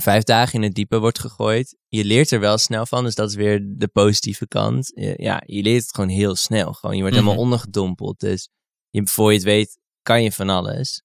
[0.02, 1.78] vijf dagen in het diepe wordt gegooid.
[1.88, 4.92] Je leert er wel snel van, dus dat is weer de positieve kant.
[5.16, 6.74] Ja, je leert het gewoon heel snel.
[6.74, 7.26] Gewoon, je wordt Mhm.
[7.26, 8.20] helemaal ondergedompeld.
[8.20, 8.50] Dus
[8.90, 11.04] je, voor je het weet, kan je van alles.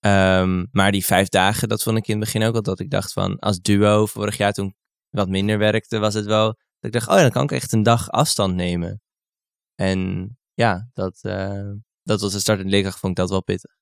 [0.00, 2.90] Ehm, maar die vijf dagen, dat vond ik in het begin ook wel dat ik
[2.90, 4.74] dacht van, als duo vorig jaar toen ik
[5.10, 7.72] wat minder werkte, was het wel dat ik dacht, oh ja, dan kan ik echt
[7.72, 9.00] een dag afstand nemen.
[9.74, 11.70] En ja, dat, eh,
[12.02, 13.76] dat was de start en leerkracht, vond ik dat wel pittig.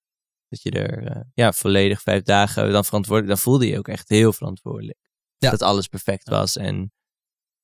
[0.49, 3.89] Dat je er eh, ja, volledig vijf dagen dan verantwoordelijk, dan voelde je je ook
[3.89, 4.99] echt heel verantwoordelijk.
[5.37, 5.51] Ja.
[5.51, 6.93] Dat alles perfect was en,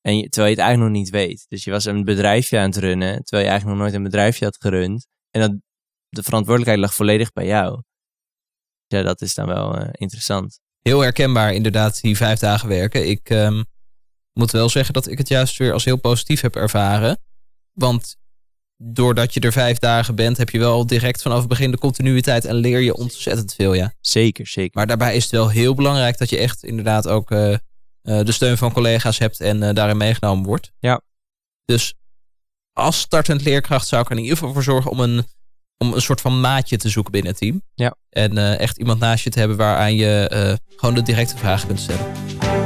[0.01, 1.45] en je, terwijl je het eigenlijk nog niet weet.
[1.47, 4.45] Dus je was een bedrijfje aan het runnen, terwijl je eigenlijk nog nooit een bedrijfje
[4.45, 5.07] had gerund.
[5.29, 5.51] En dat,
[6.09, 7.83] de verantwoordelijkheid lag volledig bij jou.
[8.87, 10.59] Ja, dat is dan wel eh, interessant.
[10.79, 13.09] Heel herkenbaar inderdaad, die vijf dagen werken.
[13.09, 13.63] Ik ehm,
[14.33, 17.19] moet wel zeggen dat ik het juist weer als heel positief heb ervaren.
[17.73, 18.17] Want
[18.81, 22.45] doordat je er vijf dagen bent, heb je wel direct vanaf het begin de continuïteit
[22.45, 23.93] en leer je ontzettend veel, ja.
[24.01, 24.71] Zeker, zeker.
[24.73, 27.59] Maar daarbij is het wel heel belangrijk dat je echt inderdaad ook eh, eh,
[28.01, 30.71] de steun van collega's hebt en eh, daarin meegenomen wordt.
[30.79, 31.01] Ja.
[31.65, 31.93] Dus
[32.73, 35.25] als startend leerkracht zou ik er in ieder geval voor zorgen om een,
[35.77, 37.61] om een soort van maatje te zoeken binnen het team.
[37.75, 37.95] Ja.
[38.09, 42.58] En echt iemand naast je te hebben waaraan je gewoon de directe vragen kunt stellen.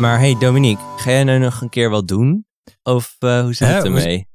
[0.00, 2.46] Maar hey Dominique, ga jij nou nog een keer wat doen?
[2.82, 4.28] Of eh, hoe zit het moest- ermee?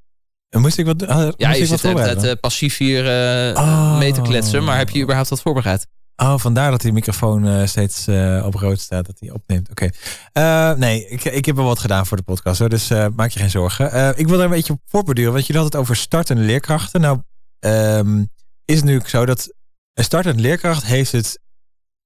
[0.49, 2.29] En Moest ik wat, ah, moest Ja, ik je wat zit de hele tijd voorbereiden?
[2.29, 3.05] eh, passief hier
[3.49, 3.97] eh, Oh.
[3.97, 5.87] mee te kletsen, maar heb je überhaupt wat voorbereid?
[6.15, 9.69] Oh, vandaar dat die microfoon eh, steeds eh, op rood staat, dat hij opneemt.
[9.69, 9.89] Oké.
[10.31, 13.29] Eh, nee, ik, ik heb wel wat gedaan voor de podcast, hoor, dus eh, maak
[13.29, 13.91] je geen zorgen.
[13.91, 17.01] Eh, ik wil er een beetje op voorborduren, want jullie hadden het over startende leerkrachten.
[17.01, 17.19] Nou,
[17.59, 18.23] ehm,
[18.65, 19.53] is het nu zo dat
[19.93, 21.39] een startende leerkracht heeft het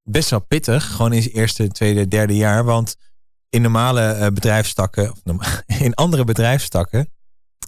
[0.04, 2.96] best wel pittig, gewoon in zijn eerste, tweede, derde jaar, want
[3.50, 5.14] in normale eh, bedrijfstakken,
[5.68, 7.14] in andere bedrijfstakken,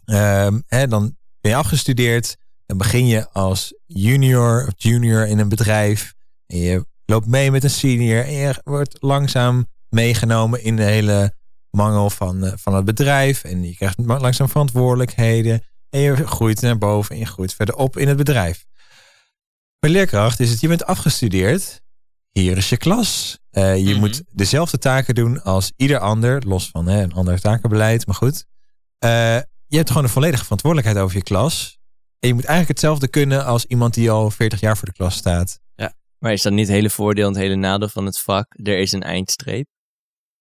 [0.05, 5.49] ehm, hè, dan ben je afgestudeerd, dan begin je als junior of junior in een
[5.49, 6.13] bedrijf.
[6.47, 11.33] En je loopt mee met een senior en je wordt langzaam meegenomen in de hele
[11.69, 13.43] mangel van, eh, van het bedrijf.
[13.43, 15.63] En je krijgt langzaam verantwoordelijkheden.
[15.89, 18.65] En je groeit naar boven en je groeit verder op in het bedrijf.
[19.79, 21.81] Bij leerkracht is het, je bent afgestudeerd.
[22.31, 23.39] Hier is je klas.
[23.51, 23.99] Eh, je Mhm.
[23.99, 26.41] moet dezelfde taken doen als ieder ander.
[26.47, 28.45] Los van hè, een ander takenbeleid, maar goed.
[28.97, 29.09] Eh,
[29.67, 31.79] je hebt gewoon een volledige verantwoordelijkheid over je klas.
[32.19, 35.15] En je moet eigenlijk hetzelfde kunnen als iemand die al 40 jaar voor de klas
[35.15, 35.59] staat.
[36.19, 38.45] Maar is dat niet het hele voordeel en het hele nadeel van het vak?
[38.63, 39.65] Er is een eindstreep.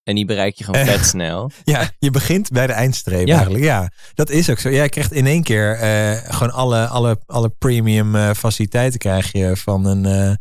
[0.03, 1.51] En die bereik je gewoon vet snel.
[1.65, 3.35] Ja, je begint bij de eindstreep Ja.
[3.35, 3.65] eigenlijk.
[3.65, 4.71] Ja, dat is ook zo.
[4.71, 9.85] Jij krijgt in één keer eh, gewoon alle, alle, alle premium faciliteiten krijg je van
[9.87, 10.39] een...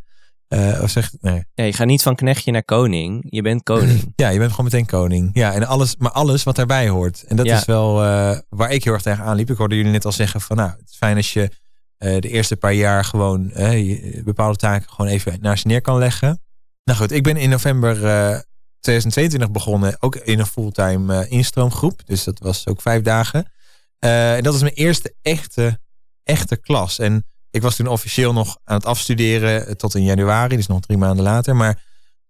[0.49, 1.43] eh, of zeg, nee.
[1.53, 3.25] Ja, je gaat niet van knechtje naar koning.
[3.29, 4.13] Je bent koning.
[4.15, 5.29] Ja, je bent gewoon meteen koning.
[5.33, 7.23] Ja, en alles, maar alles wat daarbij hoort.
[7.27, 7.57] En dat Ja.
[7.57, 9.49] is wel eh, waar ik heel erg tegen aanliep.
[9.49, 11.49] Ik hoorde jullie net al zeggen van nou, het is fijn als je
[11.97, 15.97] eh, de eerste paar jaar gewoon je- bepaalde taken gewoon even naast je neer kan
[15.97, 16.41] leggen.
[16.83, 18.39] Nou goed, ik ben in november eh
[18.79, 22.01] 2022 begonnen, ook in een fulltime instroomgroep.
[22.05, 23.51] Dus dat was ook vijf dagen.
[23.99, 25.79] En dat was mijn eerste echte,
[26.23, 26.99] echte klas.
[26.99, 30.79] En ik was toen officieel nog aan het afstuderen eh, tot in januari, dus nog
[30.79, 31.55] drie maanden later.
[31.55, 31.81] Maar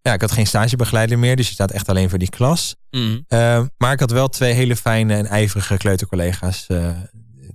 [0.02, 2.76] ja, ik had geen stagebegeleider meer, dus je staat echt alleen voor die klas.
[2.92, 3.20] Mhm.
[3.30, 6.90] Uh, maar ik had wel twee hele fijne en ijverige kleutercollega's uh,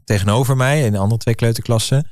[0.04, 2.10] tegenover mij in de andere twee kleuterklassen.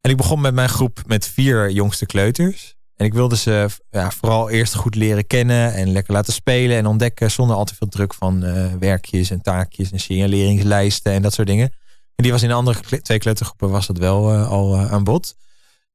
[0.00, 2.74] En ik begon met mijn groep met vier jongste kleuters.
[2.96, 6.86] En ik wilde ze ja, vooral eerst goed leren kennen en lekker laten spelen en
[6.86, 11.32] ontdekken zonder al te veel druk van uh, werkjes en taakjes en signaleringslijsten en dat
[11.32, 11.72] soort dingen.
[12.14, 15.04] En die was in de andere twee kleutergroepen was dat wel uh, al uh, aan
[15.04, 15.34] bod.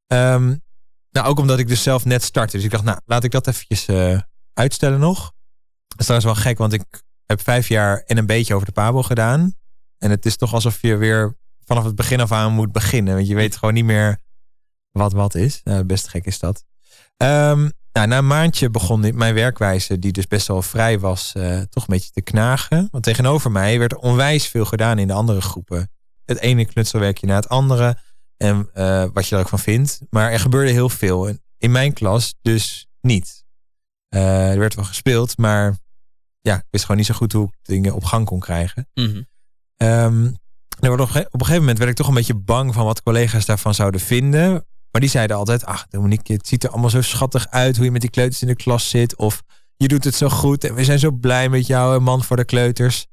[0.08, 0.62] Um,
[1.12, 2.56] nou, ook omdat ik dus zelf net startte.
[2.56, 4.20] Dus ik dacht, nou, laat ik dat eventjes uh,
[4.54, 5.32] uitstellen nog.
[5.88, 6.84] Dat is trouwens wel gek, want ik
[7.26, 9.54] heb vijf jaar en een beetje over de Pabo gedaan.
[9.98, 13.16] En het is toch alsof je weer vanaf het begin af aan moet beginnen.
[13.16, 14.20] Want je weet gewoon niet meer
[14.92, 15.62] wat wat is.
[15.64, 16.64] Nou, best gek is dat.
[17.18, 21.32] Um, nou, na een maandje begon mijn werkwijze, die dus best wel vrij was,
[21.70, 22.88] toch een beetje te knagen.
[22.92, 25.92] Want tegenover mij werd er onwijs veel gedaan in de andere groepen.
[26.30, 27.98] Het ene knutselwerkje na het andere.
[28.38, 30.00] En uh, wat je er ook van vindt.
[30.10, 31.28] Maar er gebeurde heel veel.
[31.28, 33.44] En in mijn klas dus niet.
[34.16, 35.78] Uh, er werd wel gespeeld, maar
[36.42, 38.90] ja, ik wist gewoon niet zo goed hoe ik dingen op gang kon krijgen.
[40.80, 43.46] Er wordt op, een gegeven moment werd ik toch een beetje bang van wat collega's
[43.46, 44.52] daarvan zouden vinden.
[44.92, 47.92] Maar die zeiden altijd, ach Dominique, het ziet er allemaal zo schattig uit hoe je
[47.92, 49.16] met die kleuters in de klas zit.
[49.16, 49.44] Of
[49.76, 52.36] je doet het zo goed en we zijn zo blij met jou, een man voor
[52.36, 53.08] de kleuters.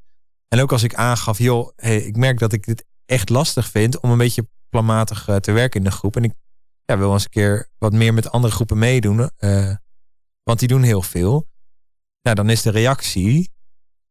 [0.48, 4.00] En ook als ik aangaf, joh, hey, ik merk dat ik dit echt lastig vind
[4.00, 6.16] om een beetje planmatig eh, te werken in de groep.
[6.16, 6.32] En ik
[6.84, 9.30] ja, wil eens een keer wat meer met andere groepen meedoen.
[9.36, 9.74] eh,
[10.42, 11.48] want die doen heel veel.
[12.22, 13.52] Nou, dan is de reactie,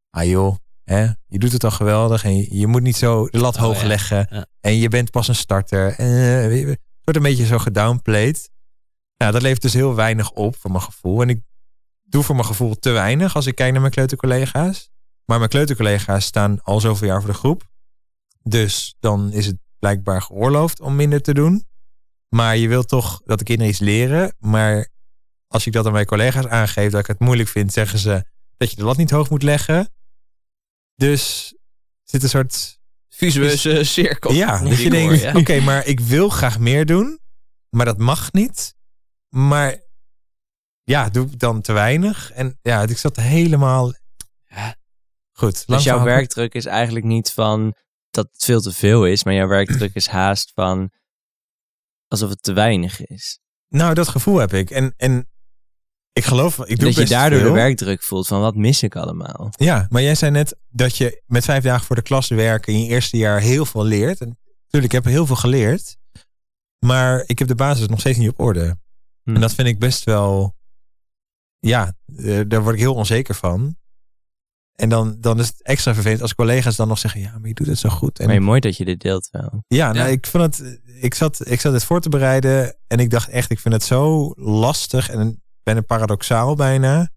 [0.09, 3.37] ah joh, hè, je doet het al geweldig en je, je moet niet zo de
[3.37, 3.87] lat Oh, hoog ja.
[3.87, 4.27] leggen.
[4.29, 4.45] Ja.
[4.59, 5.91] En je bent pas een starter.
[5.91, 8.49] Eh, het wordt een beetje zo gedownplayed.
[9.17, 11.21] Nou, dat levert dus heel weinig op voor mijn gevoel.
[11.21, 11.41] En ik
[12.03, 14.89] doe voor mijn gevoel te weinig als ik kijk naar mijn kleutercollega's.
[15.25, 17.63] Maar mijn kleutercollega's staan al zoveel jaar voor de groep.
[18.49, 21.67] Dus dan is het blijkbaar geoorloofd om minder te doen.
[22.29, 24.35] Maar je wilt toch dat de kinderen iets leren.
[24.39, 24.87] Maar
[25.47, 28.25] als ik dat aan mijn collega's aangeef dat ik het moeilijk vind, zeggen ze
[28.57, 29.89] dat je de lat niet hoog moet leggen.
[30.95, 31.59] Dus er
[32.03, 32.79] zit een soort
[33.09, 34.31] Visueuze cirkel.
[34.31, 35.33] ja, dat je denkt, ja.
[35.33, 37.19] oké, maar ik wil graag meer doen,
[37.69, 38.75] maar dat mag niet.
[39.29, 39.83] Maar
[40.83, 42.31] ja, doe ik dan te weinig?
[42.31, 43.93] En ja, ik zat helemaal...
[45.31, 45.67] Goed.
[45.67, 47.75] Dus jouw werkdruk is eigenlijk niet van
[48.15, 50.91] dat het veel te veel is, maar jouw werkdruk is haast van
[52.07, 53.39] alsof het te weinig is.
[53.69, 54.69] Nou, dat gevoel heb ik.
[54.69, 55.29] En, en
[56.13, 57.47] ik geloof, ik doe dat je daardoor veel.
[57.47, 59.49] de werkdruk voelt van wat mis ik allemaal.
[59.49, 62.79] Ja, maar jij zei net dat je met vijf dagen voor de klas werken in
[62.79, 64.21] je eerste jaar heel veel leert.
[64.21, 65.97] En natuurlijk, ik heb heel veel geleerd.
[66.85, 68.77] Maar ik heb de basis nog steeds niet op orde.
[69.23, 69.35] Hm.
[69.35, 70.55] En dat vind ik best wel.
[71.59, 73.77] Ja, eh, daar word ik heel onzeker van.
[74.75, 77.53] En dan, dan is het extra vervelend als collega's dan nog zeggen: Ja, maar je
[77.53, 78.19] doet het zo goed.
[78.19, 79.63] En Maar mooi dat je dit deelt wel.
[79.67, 80.11] ja, nou, Ja.
[80.11, 80.79] ik vond het.
[81.01, 82.77] Ik zat, ik zat het voor te bereiden.
[82.87, 85.09] En ik dacht echt: Ik vind het zo lastig.
[85.09, 87.09] En ik ben een paradoxaal bijna.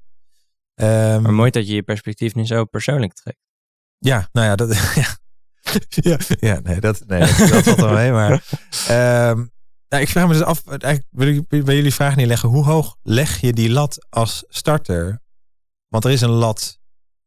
[0.74, 3.38] Ehm, Maar mooi dat je je perspectief nu zo persoonlijk trekt.
[3.98, 5.16] Ja, nou ja, dat, ja.
[5.88, 8.12] ja, ja, nee, dat, nee, dat, dat valt wel mee.
[8.12, 8.30] Maar
[8.88, 9.44] ehm,
[9.88, 12.48] nou, ik vraag me dus af, eigenlijk wil ik bij jullie vraag neerleggen.
[12.48, 15.22] Hoe hoog leg je die lat als starter?
[15.88, 16.77] Want er is een lat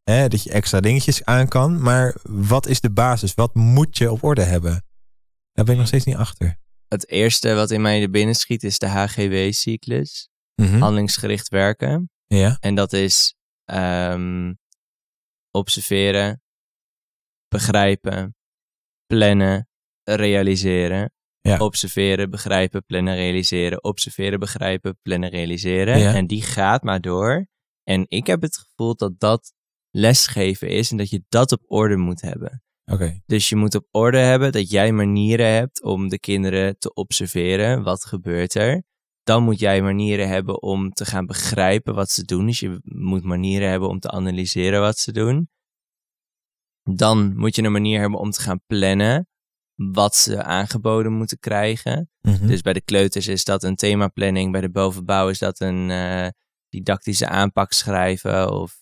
[0.04, 1.82] hè, dat je extra dingetjes aan kan.
[1.82, 3.34] Maar wat is de basis?
[3.34, 4.86] Wat moet je op orde hebben?
[5.52, 6.60] Daar ben ik nog steeds niet achter.
[6.88, 10.30] Het eerste wat in mij er binnen schiet is de HGW-cyclus.
[10.56, 10.80] Mhm.
[10.80, 12.10] Handelingsgericht werken.
[12.28, 13.36] Ja, En dat is
[13.66, 14.54] ehm,
[15.52, 16.42] observeren,
[17.48, 18.36] begrijpen,
[19.06, 19.70] plannen,
[20.04, 21.14] realiseren.
[21.42, 21.58] Ja.
[21.58, 23.84] Observeren, begrijpen, plannen, realiseren.
[23.84, 26.00] Observeren, begrijpen, plannen, realiseren.
[26.00, 26.14] Ja.
[26.14, 27.48] En die gaat maar door.
[27.84, 29.54] En ik heb het gevoel dat dat
[29.92, 32.64] lesgeven is en dat je dat op orde moet hebben.
[32.86, 33.22] oké.
[33.26, 37.84] Dus je moet op orde hebben dat jij manieren hebt om de kinderen te observeren.
[37.84, 38.84] Wat gebeurt er?
[39.24, 42.46] Dan moet jij manieren hebben om te gaan begrijpen wat ze doen.
[42.46, 45.50] Dus je moet manieren hebben om te analyseren wat ze doen.
[46.84, 49.28] Dan moet je een manier hebben om te gaan plannen
[49.76, 52.10] wat ze aangeboden moeten krijgen.
[52.22, 52.48] Mhm.
[52.48, 54.52] Dus bij de kleuters is dat een themaplanning.
[54.52, 56.28] Bij de bovenbouw is dat een eh,
[56.70, 58.81] didactische aanpak schrijven of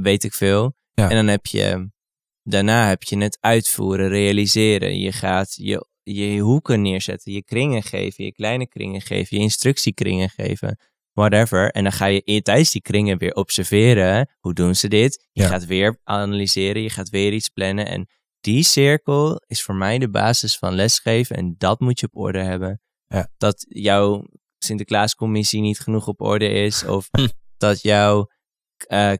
[0.00, 0.74] weet ik veel.
[0.94, 1.08] Ja.
[1.10, 1.90] En dan heb je,
[2.42, 4.98] daarna heb je het uitvoeren, realiseren.
[5.00, 10.28] Je gaat je, je hoeken neerzetten, je kringen geven, je kleine kringen geven, je instructiekringen
[10.30, 10.78] geven.
[11.12, 11.70] Whatever.
[11.70, 14.28] En dan ga je tijdens die kringen weer observeren.
[14.40, 15.28] Hoe doen ze dit?
[15.32, 15.48] Je Ja.
[15.48, 17.86] gaat weer analyseren, je gaat weer iets plannen.
[17.86, 18.06] En
[18.40, 21.36] die cirkel is voor mij de basis van lesgeven.
[21.36, 22.80] En dat moet je op orde hebben.
[23.08, 23.28] Ja.
[23.38, 24.24] Dat jouw
[24.58, 26.84] Sinterklaascommissie niet genoeg op orde is.
[26.84, 27.26] Of Hm.
[27.56, 28.30] dat jouw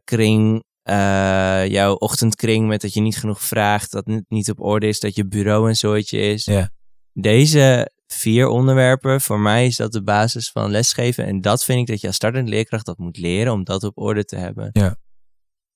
[0.05, 3.90] kring, eh, jouw ochtendkring met dat je niet genoeg vraagt.
[3.92, 5.01] Dat het niet op orde is.
[5.01, 6.45] Dat je bureau een zooitje is.
[6.45, 6.71] Ja.
[7.12, 11.25] Deze vier onderwerpen, voor mij is dat de basis van lesgeven.
[11.25, 13.99] En dat vind ik dat je als startend leerkracht dat moet leren om dat op
[13.99, 14.71] orde te hebben.
[14.73, 14.97] Ja.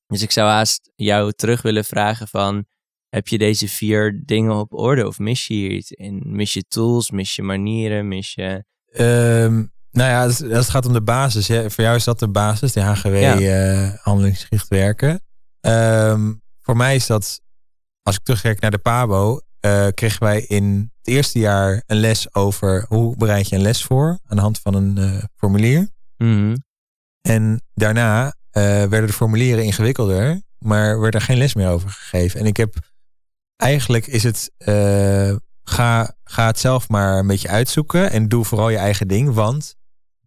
[0.07, 2.67] Dus ik zou haast jou terug willen vragen van,
[3.09, 5.07] heb je deze vier dingen op orde?
[5.07, 6.23] Of mis je hier iets in?
[6.27, 8.65] Mis je tools, mis je manieren, mis je...
[8.87, 11.49] Ehm, nou ja, als als het gaat om de basis.
[11.49, 11.71] Hè.
[11.71, 13.39] Voor jou is dat de basis, de HGW Ja.
[13.41, 15.21] eh, handelingsgericht werken.
[15.61, 17.41] Ehm, voor mij is dat,
[18.03, 22.35] als ik terugkijk naar de PABO, eh, kregen wij in het eerste jaar een les
[22.35, 25.89] over hoe bereid je een les voor aan de hand van een eh, formulier.
[26.17, 26.57] Mhm.
[27.21, 32.41] En daarna werden de formulieren ingewikkelder, maar werd er geen les meer over gegeven.
[32.41, 32.75] En ik heb
[33.57, 34.51] eigenlijk is het
[35.65, 39.77] ga, ga het zelf maar een beetje uitzoeken en doe vooral je eigen ding, want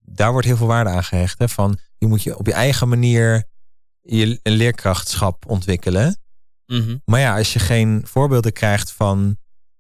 [0.06, 1.40] daar wordt heel veel waarde aan gehecht.
[1.40, 3.44] Hè, van je moet je op je eigen manier
[4.02, 6.18] je een leerkrachtschap ontwikkelen.
[6.66, 6.98] Mhm.
[7.06, 9.38] Maar ja, als je geen voorbeelden krijgt van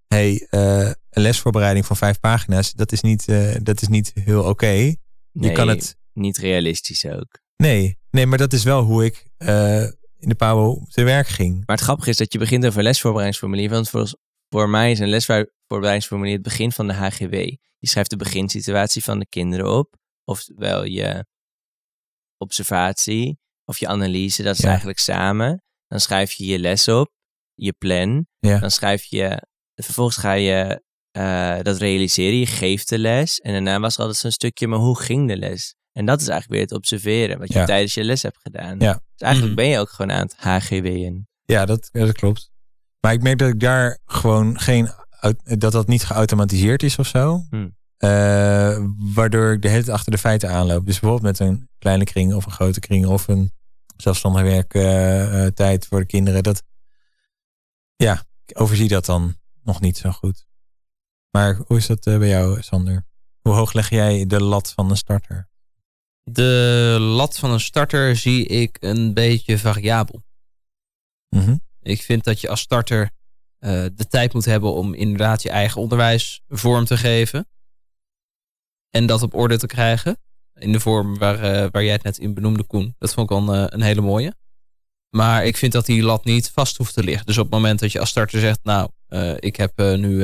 [0.08, 4.44] hey, eh, een lesvoorbereiding van vijf pagina's, dat is niet, eh, dat is niet heel
[4.44, 4.72] oké.
[4.72, 4.98] Je
[5.32, 7.40] Nee, kan het niet realistisch ook.
[7.58, 9.84] Nee, nee, maar dat is wel hoe ik eh,
[10.18, 11.54] in de PABO te werk ging.
[11.66, 13.70] Maar het grappige is dat je begint over lesvoorbereidingsformulier.
[13.70, 14.14] Want voor,
[14.50, 17.34] voor mij is een lesvoorbereidingsformulier het begin van de HGW.
[17.78, 19.96] Je schrijft de beginsituatie van de kinderen op.
[20.26, 21.26] Oftewel je
[22.38, 24.44] observatie of je analyse.
[24.44, 24.68] Dat is Ja.
[24.70, 25.64] eigenlijk samen.
[25.88, 27.12] Dan schrijf je je les op,
[27.54, 28.28] je plan.
[28.40, 28.60] Ja.
[28.60, 29.42] Dan schrijf je,
[29.76, 30.82] vervolgens ga je
[31.12, 32.38] eh, dat realiseren.
[32.40, 33.40] Je geeft de les.
[33.40, 35.76] En daarna was er altijd zo'n stukje, maar hoe ging de les?
[35.92, 37.66] En dat is eigenlijk weer het observeren, wat je Ja.
[37.66, 38.80] tijdens je les hebt gedaan.
[38.80, 38.94] Ja.
[38.94, 39.62] Dus eigenlijk Mhm.
[39.64, 41.28] ben je ook gewoon aan het HGW'en.
[41.46, 42.52] Ja, dat, ja, dat klopt.
[43.00, 44.90] Maar ik merk dat ik daar gewoon geen,
[45.44, 47.46] dat dat niet geautomatiseerd is of zo.
[47.50, 47.78] Hmm.
[48.04, 50.86] Eh, waardoor ik de hele tijd achter de feiten aanloop.
[50.86, 53.52] Dus bijvoorbeeld met een kleine kring of een grote kring of een
[53.98, 56.44] zelfstandig werktijd voor de kinderen.
[56.44, 56.64] Dat,
[57.96, 60.46] ja, ik overzie dat dan nog niet zo goed.
[61.30, 63.06] Maar hoe is dat eh, bij jou, Sander?
[63.42, 65.50] Hoe hoog leg jij de lat van een starter?
[66.24, 70.24] De lat van een starter zie ik een beetje variabel.
[71.30, 71.56] Mhm.
[71.82, 73.12] Ik vind dat je als starter
[73.60, 77.48] eh, de tijd moet hebben om inderdaad je eigen onderwijs vorm te geven.
[78.96, 80.18] En dat op orde te krijgen.
[80.60, 82.96] In de vorm waar, eh, waar jij het net in benoemde, Koen.
[83.00, 84.34] Dat vond ik een, eh, een hele mooie.
[85.10, 87.26] Maar ik vind dat die lat niet vast hoeft te liggen.
[87.26, 90.18] Dus op het moment dat je als starter zegt, nou, eh, ik heb nu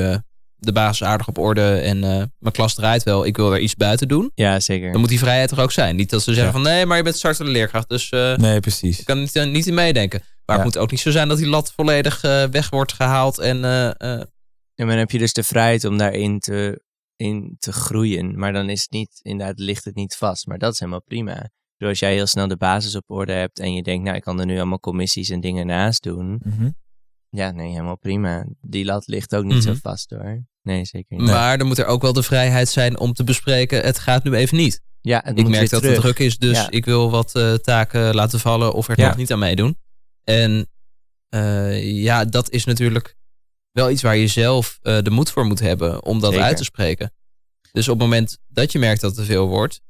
[0.56, 1.98] de basis aardig op orde en
[2.38, 4.30] mijn klas draait wel, ik wil er iets buiten doen.
[4.34, 4.90] Ja, zeker.
[4.92, 5.96] Dan moet die vrijheid er ook zijn.
[5.96, 6.52] Niet dat ze zeggen Ja.
[6.62, 8.98] van nee, maar je bent startende leerkracht, dus Nee, precies.
[8.98, 10.20] ik kan niet, niet in meedenken.
[10.46, 10.64] Maar Ja.
[10.64, 13.38] het moet ook niet zo zijn dat die lat volledig weg wordt gehaald.
[13.38, 16.82] En maar dan heb je dus de vrijheid om daarin te,
[17.20, 18.38] in te groeien.
[18.38, 20.46] Maar dan is het niet, inderdaad, ligt het niet vast.
[20.46, 21.50] Maar dat is helemaal prima.
[21.76, 24.22] Dus als jij heel snel de basis op orde hebt en je denkt, nou, ik
[24.22, 26.40] kan er nu allemaal commissies en dingen naast doen.
[26.44, 26.70] Mhm.
[27.28, 28.46] Ja, nee, helemaal prima.
[28.60, 29.80] Die lat ligt ook niet zo Mhm.
[29.80, 30.44] vast hoor.
[30.62, 31.26] Nee, zeker niet.
[31.26, 33.82] Maar dan moet er ook wel de vrijheid zijn om te bespreken.
[33.82, 34.80] Het gaat nu even niet.
[35.00, 35.94] ja, Ik merk dat terug.
[35.96, 36.70] het druk is, dus Ja.
[36.70, 39.06] ik wil wat eh, taken laten vallen of er Ja.
[39.08, 39.76] nog niet aan meedoen.
[40.24, 40.68] En
[41.28, 43.16] eh, ja, dat is natuurlijk
[43.72, 46.46] wel iets waar je zelf eh, de moed voor moet hebben om dat Zeker.
[46.46, 47.12] uit te spreken.
[47.72, 49.80] Dus op het moment dat je merkt dat het te veel wordt,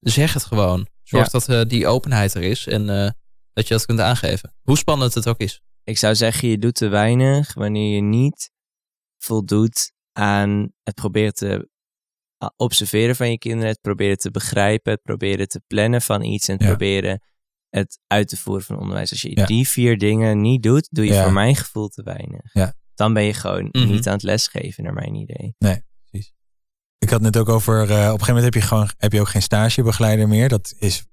[0.00, 0.86] zeg het gewoon.
[1.02, 1.30] Zorg Ja.
[1.38, 3.10] dat eh, die openheid er is en eh,
[3.52, 4.54] dat je dat kunt aangeven.
[4.62, 5.60] Hoe spannend het ook is.
[5.84, 8.50] Ik zou zeggen, je doet te weinig wanneer je niet
[9.18, 11.68] voldoet aan het proberen te
[12.56, 16.54] observeren van je kinderen, het proberen te begrijpen, het proberen te plannen van iets en
[16.54, 16.68] het Ja.
[16.68, 17.22] proberen
[17.68, 19.10] het uit te voeren van onderwijs.
[19.10, 19.44] Als je Ja.
[19.46, 22.52] die vier dingen niet doet, doe je voor mijn gevoel te weinig.
[22.52, 22.74] Ja.
[22.96, 23.86] Dan ben je gewoon Mhm.
[23.86, 25.54] niet aan het lesgeven, naar mijn idee.
[26.98, 29.20] Ik had net ook over, eh, op een gegeven moment heb je, gewoon, heb je
[29.20, 30.48] ook geen stagebegeleider meer.
[30.48, 31.04] Dat is,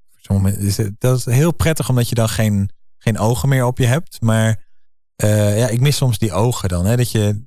[0.58, 4.22] is dat is heel prettig omdat je dan geen, geen ogen meer op je hebt.
[4.22, 4.66] Maar
[5.16, 6.86] eh, ja, ik mis soms die ogen dan.
[6.86, 7.46] Hè, dat, je,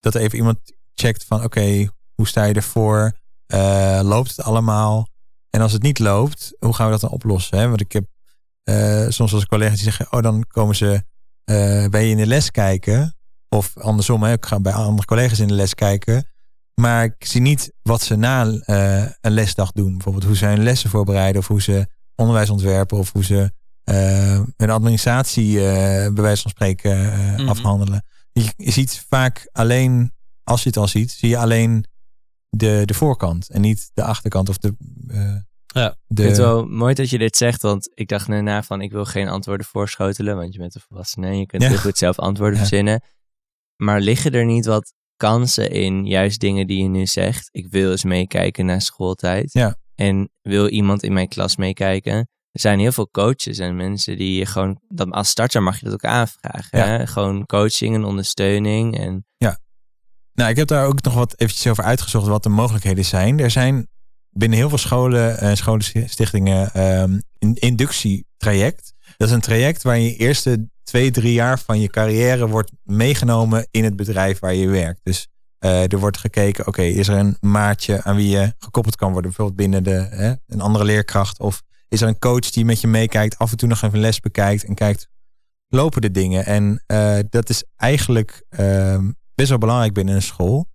[0.00, 0.58] dat even iemand
[0.94, 3.12] checkt van oké, hoe sta je ervoor?
[3.46, 5.08] Eh, loopt het allemaal?
[5.50, 7.58] En als het niet loopt, hoe gaan we dat dan oplossen?
[7.58, 7.68] Hè?
[7.68, 8.04] Want ik heb
[9.12, 11.04] soms als collega's die zeggen, oh dan komen ze
[11.90, 13.16] bij je in de les kijken.
[13.54, 16.24] Of andersom, hè, ik ga bij andere collega's in de les kijken.
[16.80, 19.92] Maar ik zie niet wat ze na eh, een lesdag doen.
[19.92, 21.40] Bijvoorbeeld hoe ze hun lessen voorbereiden.
[21.40, 22.98] Of hoe ze onderwijs ontwerpen.
[22.98, 23.52] Of hoe ze
[23.84, 27.48] eh, hun administratie eh, bij wijze van spreken eh, Mhm.
[27.48, 28.04] afhandelen.
[28.32, 30.12] Je, je ziet vaak alleen,
[30.44, 31.84] als je het al ziet, zie je alleen
[32.48, 33.48] de, de voorkant.
[33.50, 34.74] En niet de achterkant of de...
[35.08, 35.34] eh,
[35.66, 35.96] Ja.
[36.06, 38.80] de Ik vind het wel mooi dat je dit zegt, want ik dacht daarna van
[38.80, 41.68] ik wil geen antwoorden voorschotelen, want je bent een volwassene en je kunt Ja.
[41.68, 42.66] heel goed zelf antwoorden Ja.
[42.66, 43.02] verzinnen.
[43.76, 47.48] Maar liggen er niet wat kansen in, juist dingen die je nu zegt?
[47.52, 49.52] Ik wil eens meekijken naar schooltijd.
[49.52, 49.76] Ja.
[49.94, 52.28] En wil iemand in mijn klas meekijken?
[52.50, 55.84] Er zijn heel veel coaches en mensen die je gewoon, dat als starter mag je
[55.84, 56.78] dat ook aanvragen.
[56.78, 56.86] Ja.
[56.86, 57.06] Hè?
[57.06, 58.98] Gewoon coaching en ondersteuning.
[58.98, 59.26] En
[60.32, 63.38] Nou, ik heb daar ook nog wat eventjes over uitgezocht wat de mogelijkheden zijn.
[63.38, 63.88] Er zijn
[64.30, 68.94] binnen heel veel scholen en scholenstichtingen ehm een inductietraject.
[69.16, 73.66] Dat is een traject waar je eerste twee, drie jaar van je carrière wordt meegenomen
[73.70, 75.00] in het bedrijf waar je werkt.
[75.02, 79.12] Dus eh, er wordt gekeken, oké, is er een maatje aan wie je gekoppeld kan
[79.12, 81.40] worden, bijvoorbeeld binnen de, hè, een andere leerkracht?
[81.40, 84.20] Of is er een coach die met je meekijkt, af en toe nog even les
[84.20, 85.08] bekijkt en kijkt,
[85.68, 86.46] lopen de dingen?
[86.46, 90.68] En eh, dat is eigenlijk ehm, best wel belangrijk binnen een school.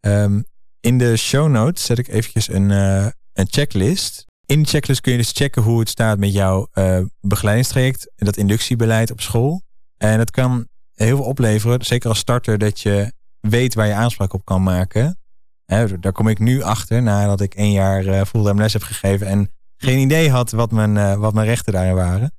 [0.00, 0.42] Ehm,
[0.80, 4.24] in de show notes zet ik eventjes een, eh, een checklist.
[4.46, 8.26] In die checklist kun je dus checken hoe het staat met jouw eh, begeleidingstraject en
[8.26, 9.62] dat inductiebeleid op school.
[9.96, 14.32] En dat kan heel veel opleveren, zeker als starter, dat je weet waar je aanspraak
[14.32, 15.18] op kan maken.
[15.64, 19.26] Hè, daar kom ik nu achter nadat ik één jaar eh fulltime les heb gegeven
[19.26, 22.32] en geen idee had wat mijn, eh, wat mijn rechten daarin waren.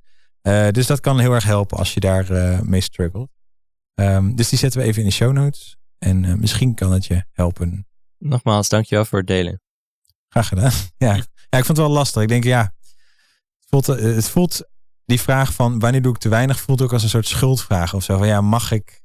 [0.72, 3.30] Dus dat kan heel erg helpen als je daar mee struggelt.
[3.94, 5.76] Ehm, dus die zetten we even in de show notes.
[5.98, 7.86] En misschien kan het je helpen.
[8.18, 9.60] nogmaals, dankjewel voor het delen.
[10.28, 10.72] Graag gedaan.
[10.96, 11.24] Ja.
[11.50, 12.22] Ja, ik vond het wel lastig.
[12.22, 12.74] Ik denk, ja,
[13.68, 14.62] voelt, eh, het voelt
[15.04, 18.02] die vraag van wanneer doe ik te weinig voelt ook als een soort schuldvraag of
[18.02, 18.18] zo.
[18.18, 19.04] Van ja, mag ik,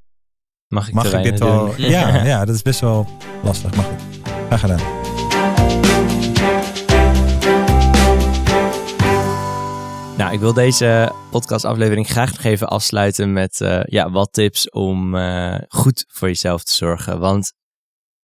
[0.71, 1.73] Mag ik, mag ik dit wel?
[1.77, 3.07] Ja, ja, dat is best wel
[3.43, 3.75] lastig.
[3.75, 4.79] Maar goed, graag gedaan.
[10.17, 15.15] Nou, ik wil deze podcastaflevering graag nog even afsluiten met eh, ja, wat tips om
[15.15, 17.19] eh, goed voor jezelf te zorgen.
[17.19, 17.53] Want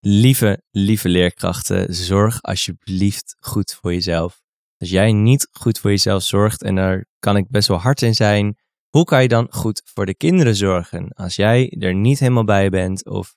[0.09, 4.41] lieve, lieve leerkrachten, zorg alsjeblieft goed voor jezelf.
[4.77, 8.15] Als jij niet goed voor jezelf zorgt, en daar kan ik best wel hard in
[8.15, 8.57] zijn,
[8.89, 11.09] hoe kan je dan goed voor de kinderen zorgen?
[11.13, 13.35] Als jij er niet helemaal bij bent of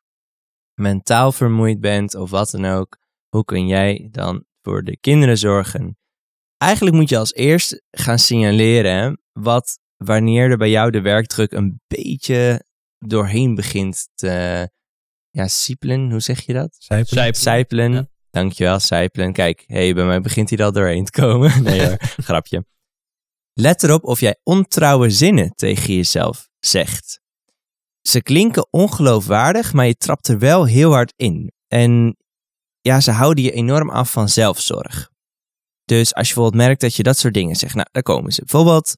[0.74, 2.98] mentaal vermoeid bent of wat dan ook,
[3.28, 5.98] hoe kun jij dan voor de kinderen zorgen?
[6.56, 11.80] Eigenlijk moet je als eerst gaan signaleren wat wanneer er bij jou de werkdruk een
[11.86, 12.64] beetje
[12.98, 14.68] doorheen begint te
[15.30, 16.10] ja, siepelen.
[16.10, 16.76] Hoe zeg je dat?
[17.42, 17.92] Zijpelen?
[17.92, 18.08] Ja.
[18.30, 19.32] Dankjewel, sijpelen.
[19.32, 21.62] Kijk, hey, bij mij begint hij al doorheen te komen.
[21.62, 21.96] Nee hoor,
[22.28, 22.64] grapje.
[23.52, 27.20] Let erop of jij ontrouwe zinnen tegen jezelf zegt.
[28.00, 31.52] Ze klinken ongeloofwaardig, maar je trapt er wel heel hard in.
[31.66, 32.16] En
[32.80, 35.10] ja, ze houden je enorm af van zelfzorg.
[35.84, 38.40] Dus als je bijvoorbeeld merkt dat je dat soort dingen zegt, nou, daar komen ze.
[38.40, 38.96] Bijvoorbeeld,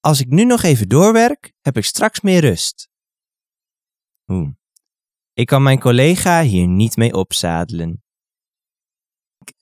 [0.00, 2.88] als ik nu nog even doorwerk, heb ik straks meer rust.
[4.26, 4.48] Oeh.
[5.34, 8.02] Ik kan mijn collega hier niet mee opzadelen.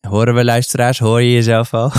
[0.08, 1.92] Horen we luisteraars, hoor je jezelf al?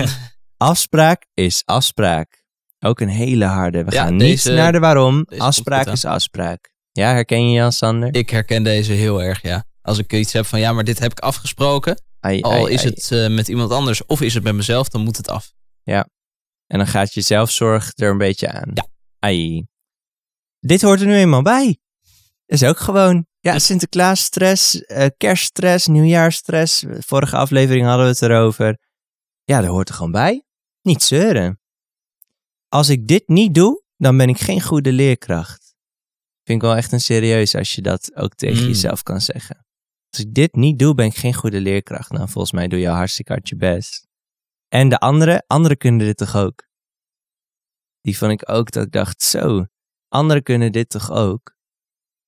[0.70, 2.42] afspraak is afspraak.
[2.78, 3.84] Ook een hele harde.
[3.84, 5.24] We Ja, gaan deze- niet naar de waarom.
[5.38, 6.72] Afspraak is afspraak.
[6.92, 8.14] Ja, herken je Jan Sander?
[8.14, 9.64] Ik herken deze heel erg, ja.
[9.82, 12.02] Als ik iets heb van ja, maar dit heb ik afgesproken.
[12.20, 12.88] Ai, Al ai, is ai.
[12.90, 15.52] het eh, met iemand anders of is het met mezelf, dan moet het af.
[16.66, 18.70] En dan gaat je zelfzorg er een beetje aan.
[18.74, 18.86] Ja.
[19.18, 19.66] Ai.
[20.58, 21.78] Dit hoort er nu eenmaal bij.
[22.50, 23.26] Is ook gewoon.
[23.40, 26.84] Ja, Sinterklaasstress, eh kerststress, nieuwjaarstress.
[26.88, 28.78] Vorige aflevering hadden we het erover.
[29.44, 30.44] Ja, dat hoort er gewoon bij.
[30.82, 31.60] Niet zeuren.
[32.68, 35.74] Als ik dit niet doe, dan ben ik geen goede leerkracht.
[36.44, 38.68] Vind ik wel echt een serieus als je dat ook tegen Mm.
[38.68, 39.66] jezelf kan zeggen.
[40.10, 42.10] Als ik dit niet doe, ben ik geen goede leerkracht.
[42.10, 44.06] Nou, volgens mij doe je hartstikke hard je best.
[44.68, 46.68] En de andere, anderen kunnen dit toch ook?
[48.00, 49.66] Die vond ik ook dat ik dacht, zo,
[50.08, 51.58] anderen kunnen dit toch ook?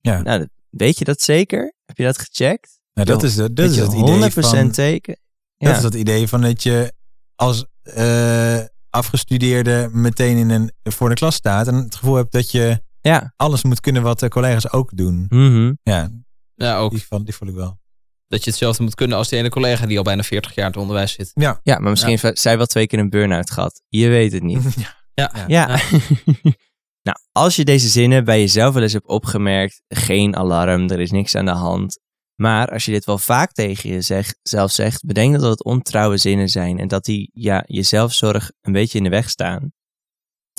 [0.03, 0.21] Ja.
[0.21, 1.73] Nou, dat- weet je dat zeker?
[1.85, 2.79] Heb je dat gecheckt?
[2.93, 4.71] Nou, dat is, de, dat Dat is het 100% idee van...
[4.71, 5.17] teken.
[5.57, 5.67] Ja.
[5.67, 6.93] Dat is het idee van dat je
[7.35, 12.51] als eh, afgestudeerde meteen in een, voor de klas staat en het gevoel hebt dat
[12.51, 13.33] je ja.
[13.35, 15.25] alles moet kunnen wat de collega's ook doen.
[15.29, 15.73] Mhm.
[15.83, 16.11] Ja,
[16.55, 17.79] Ja, ook die, van, die voel ik wel.
[18.27, 20.71] dat je hetzelfde moet kunnen als die ene collega die al bijna 40 jaar in
[20.71, 21.31] het onderwijs zit.
[21.33, 23.81] Ja, Ja, maar misschien heeft zij wel twee keer een burn-out gehad.
[23.87, 24.63] Je weet het niet.
[25.15, 25.43] Ja, Ja.
[25.47, 25.79] Ja.
[27.03, 31.11] nou, als je deze zinnen bij jezelf wel eens hebt opgemerkt, geen alarm, er is
[31.11, 31.99] niks aan de hand.
[32.35, 36.79] Maar als je dit wel vaak tegen jezelf zegt, bedenk dat het ontrouwe zinnen zijn
[36.79, 39.71] en dat die ja, je zelfzorg een beetje in de weg staan.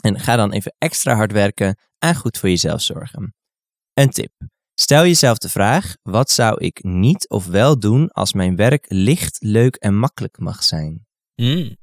[0.02, 3.34] En ga dan even extra hard werken aan goed voor jezelf zorgen.
[3.92, 4.32] Een tip.
[4.74, 9.36] Stel jezelf de vraag, wat zou ik niet of wel doen als mijn werk licht,
[9.40, 11.06] leuk en makkelijk mag zijn?
[11.34, 11.76] Mm.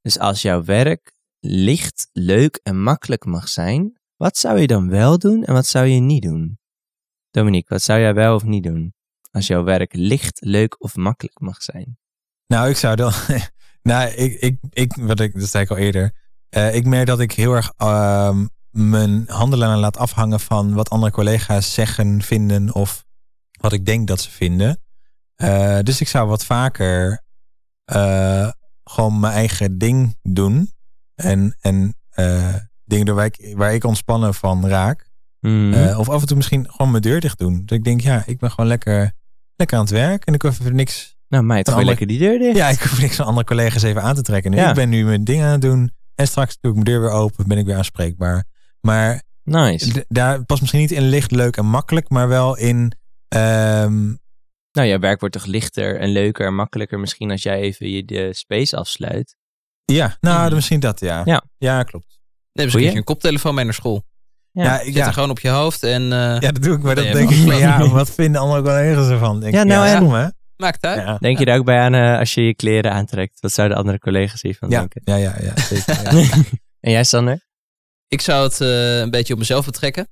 [0.00, 5.18] Dus als jouw werk licht, leuk en makkelijk mag zijn, wat zou je dan wel
[5.18, 6.58] doen en wat zou je niet doen?
[7.30, 8.94] Dominique, wat zou jij wel of niet doen?
[9.30, 11.98] Als jouw werk licht, leuk of makkelijk mag zijn.
[12.46, 13.12] Nou, ik zou dan.
[13.82, 16.12] nou, ik, ik, ik, wat ik, dat zei ik al eerder.
[16.48, 21.12] Eh, ik merk dat ik heel erg ehm, mijn handelen laat afhangen van wat andere
[21.12, 23.04] collega's zeggen, vinden of
[23.60, 24.82] wat ik denk dat ze vinden.
[25.34, 27.24] Eh, dus ik zou wat vaker
[27.84, 28.50] eh,
[28.84, 30.72] gewoon mijn eigen ding doen.
[31.14, 31.96] En, en
[32.88, 35.06] dingen waar ik, waar ik ontspannen van raak.
[35.40, 35.72] Mhm.
[35.72, 37.62] Eh, of af en toe misschien gewoon mijn deur dicht doen.
[37.66, 39.12] Dat ik denk, ja, ik ben gewoon lekker,
[39.56, 40.24] lekker aan het werk.
[40.24, 42.56] En ik hoef even niks nou een gooi ander- lekker die deur dicht.
[42.56, 44.50] ja, ik hoef niks van andere collega's even aan te trekken.
[44.50, 44.68] Nu, Ja.
[44.68, 45.90] Ik ben nu mijn ding aan het doen.
[46.14, 47.48] En straks doe ik mijn deur weer open.
[47.48, 48.44] Ben ik weer aanspreekbaar.
[48.80, 50.04] Maar Nice.
[50.08, 52.08] daar past misschien niet in licht, leuk en makkelijk.
[52.08, 52.92] Maar wel in...
[53.28, 54.06] ehm,
[54.72, 58.04] Nou, jouw werk wordt toch lichter en leuker en makkelijker misschien als jij even je
[58.04, 59.36] de space afsluit.
[59.84, 60.54] ja, nou Mhm.
[60.54, 61.22] misschien dat, ja.
[61.24, 61.42] Ja.
[61.58, 62.17] Ja, klopt.
[62.64, 62.96] Eens Goeie.
[62.96, 64.02] een koptelefoon mee naar school.
[64.50, 64.64] Ja.
[64.64, 66.82] Ja, ik, Zet ja, er gewoon op je hoofd en eh, ja, dat doe ik.
[66.82, 69.40] Maar dat Nee, denk ik van, ja, wat vinden andere collega's ervan?
[69.40, 70.26] Denk Ja, ik, nou, ja, en- doen, hè?
[70.56, 70.98] maakt uit.
[71.00, 71.18] Ja.
[71.18, 73.40] Denk je daar ook bij aan eh, als je je kleren aantrekt?
[73.40, 75.00] Wat zouden andere collega's hiervan Ja, denken?
[75.04, 76.02] ja, ja, ja, zeker.
[76.02, 76.10] Ja.
[76.80, 77.46] en jij, Sander?
[78.08, 80.08] Ik zou het eh, een beetje op mezelf betrekken.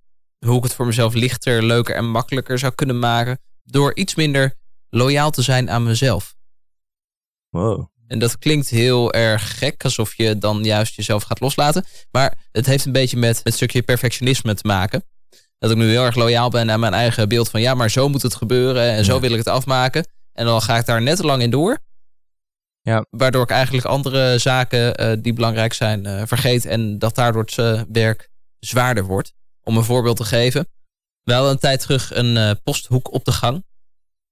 [0.47, 3.39] Hoe ik het voor mezelf lichter, leuker en makkelijker zou kunnen maken.
[3.65, 4.55] Door iets minder
[4.91, 6.35] loyaal te zijn aan mezelf.
[7.49, 7.89] Wow.
[8.07, 11.85] En dat klinkt heel erg gek, alsof je dan juist jezelf gaat loslaten.
[12.11, 15.05] Maar het heeft een beetje met het stukje perfectionisme te maken.
[15.59, 18.09] Dat ik nu heel erg loyaal ben aan mijn eigen beeld van ja, maar zo
[18.09, 20.07] moet het gebeuren en zo wil ik het afmaken.
[20.33, 21.79] En dan ga ik daar net te lang in door.
[22.81, 23.07] Ja.
[23.11, 26.65] Waardoor ik eigenlijk andere zaken eh, die belangrijk zijn eh, vergeet.
[26.65, 29.33] En dat daardoor het eh, werk zwaarder wordt.
[29.63, 30.69] Om een voorbeeld te geven.
[31.23, 33.65] We hadden een tijd terug een posthoek op de gang.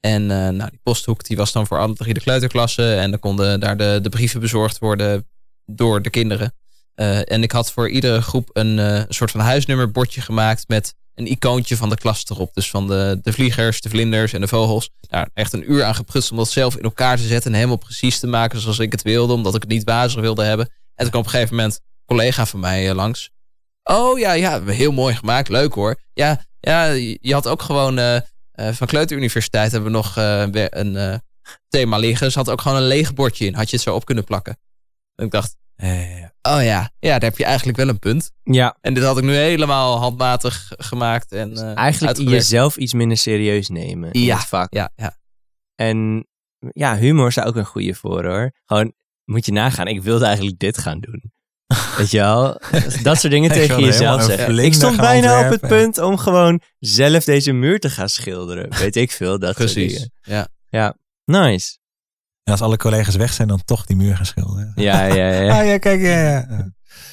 [0.05, 2.98] En eh, nou, die posthoek die was dan voor alle drie de kleuterklassen.
[2.98, 5.28] En dan konden daar de, de brieven bezorgd worden
[5.66, 6.55] door de kinderen.
[6.94, 11.26] Eh, en ik had voor iedere groep een eh, soort van huisnummerbordje gemaakt met een
[11.26, 12.55] icoontje van de klas erop.
[12.55, 14.90] Dus van de, de vliegers, de vlinders en de vogels.
[15.00, 17.76] Daar echt een uur aan geprutst om dat zelf in elkaar te zetten en helemaal
[17.76, 20.66] precies te maken zoals ik het wilde, omdat ik het niet wazig wilde hebben.
[20.66, 23.30] En toen kwam op een gegeven moment een collega van mij langs.
[23.82, 26.00] Oh ja, ja, heel mooi gemaakt, leuk hoor.
[26.12, 26.84] Ja, ja
[27.20, 28.22] je had ook gewoon
[28.55, 30.40] van Kleuteruniversiteit hebben we nog eh,
[30.70, 31.14] een eh,
[31.68, 32.32] thema liggen.
[32.32, 33.55] Ze had ook gewoon een leeg bordje in.
[33.55, 34.59] Had je het zo op kunnen plakken.
[35.14, 35.90] En ik dacht, Eh,
[36.42, 38.30] oh ja, ja, daar heb je eigenlijk wel een punt.
[38.42, 41.32] Ja, En dit had ik nu helemaal handmatig gemaakt.
[41.32, 41.86] En, eh, eigenlijk
[42.16, 42.30] uitgewerkt.
[42.48, 44.36] jezelf iets minder serieus nemen in Ja.
[44.36, 44.74] het vak.
[44.74, 45.16] Ja, ja.
[45.74, 46.26] En
[46.72, 48.52] ja, humor is daar ook een goede voor hoor.
[48.64, 48.92] Gewoon,
[49.24, 51.32] moet je nagaan, ik wilde eigenlijk dit gaan doen.
[51.97, 52.61] Weet je wel?
[53.03, 54.59] Dat soort dingen Ik tegen jezelf zeggen.
[54.59, 58.79] Ik stond bijna op het punt om gewoon zelf deze muur te gaan schilderen.
[58.79, 59.93] Weet ik veel, dat soort Precies.
[60.23, 60.49] dingen.
[60.71, 60.97] Ja.
[61.25, 61.79] Nice.
[62.43, 64.73] en als alle collega's weg zijn, dan toch die muur gaan schilderen.
[64.75, 65.49] Ja, ja, ja.
[65.59, 66.01] Ah ja, kijk.
[66.01, 66.73] Ja, ja.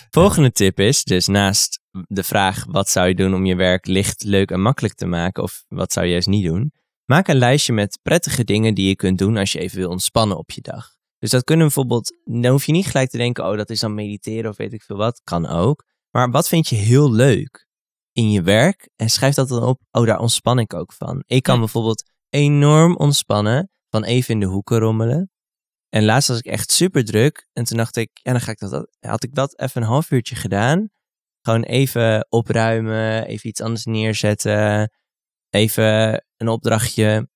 [0.10, 4.24] Volgende tip is dus naast de vraag wat zou je doen om je werk licht,
[4.24, 6.74] leuk en makkelijk te maken of wat zou je juist niet doen,
[7.06, 10.38] maak een lijstje met prettige dingen die je kunt doen als je even wil ontspannen
[10.38, 10.90] op je dag.
[11.22, 13.94] Dus dat kunnen bijvoorbeeld, dan hoef je niet gelijk te denken, oh dat is dan
[13.94, 15.84] mediteren of weet ik veel wat, kan ook.
[16.10, 17.68] Maar wat vind je heel leuk
[18.12, 21.24] in je werk en schrijf dat dan op, oh daar ontspan ik ook van.
[21.26, 25.32] Ik kan bijvoorbeeld enorm ontspannen van even in de hoeken rommelen.
[25.90, 27.48] En laatst was ik echt super druk.
[27.54, 30.12] En toen dacht ik, ja, dan ga ik dat, had ik dat even een half
[30.12, 30.90] uurtje gedaan.
[31.42, 34.92] Gewoon even opruimen, even iets anders neerzetten.
[35.50, 37.30] Even een opdrachtje.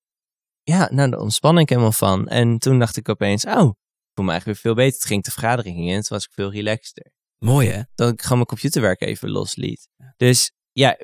[0.67, 2.27] Ja, nou, daar ontspan ik helemaal van.
[2.27, 4.99] En toen dacht ik opeens, oh, ik voel me eigenlijk weer veel beter.
[4.99, 7.11] Het ging de vergadering in en toen was ik veel relaxter.
[7.37, 7.81] Mooi hè?
[7.95, 9.89] Dat ik gewoon mijn computerwerk even losliet.
[10.17, 10.97] Dus ja,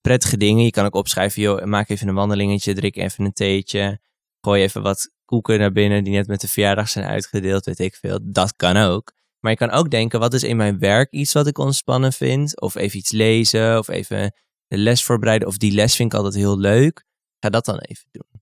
[0.00, 0.64] prettige dingen.
[0.64, 4.00] Je kan ook opschrijven, joh, maak even een wandelingetje, drink even een theetje.
[4.40, 7.94] Gooi even wat koeken naar binnen die net met de verjaardag zijn uitgedeeld, weet ik
[7.94, 8.18] veel.
[8.22, 9.12] Dat kan ook.
[9.40, 12.60] Maar je kan ook denken, wat is in mijn werk iets wat ik ontspannen vind?
[12.60, 14.34] Of even iets lezen, of even
[14.66, 15.48] de les voorbereiden.
[15.48, 17.04] Of die les vind ik altijd heel leuk.
[17.40, 18.37] Ga dat dan even doen.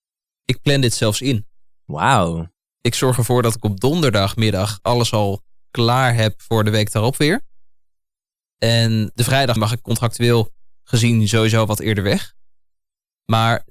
[0.47, 1.47] Ik plan dit zelfs in.
[1.85, 2.49] Wauw.
[2.81, 7.17] Ik zorg ervoor dat ik op donderdagmiddag alles al klaar heb voor de week daarop
[7.17, 7.45] weer.
[8.59, 10.51] En de vrijdag mag ik contractueel
[10.83, 12.35] gezien sowieso wat eerder weg.
[13.25, 13.65] Maar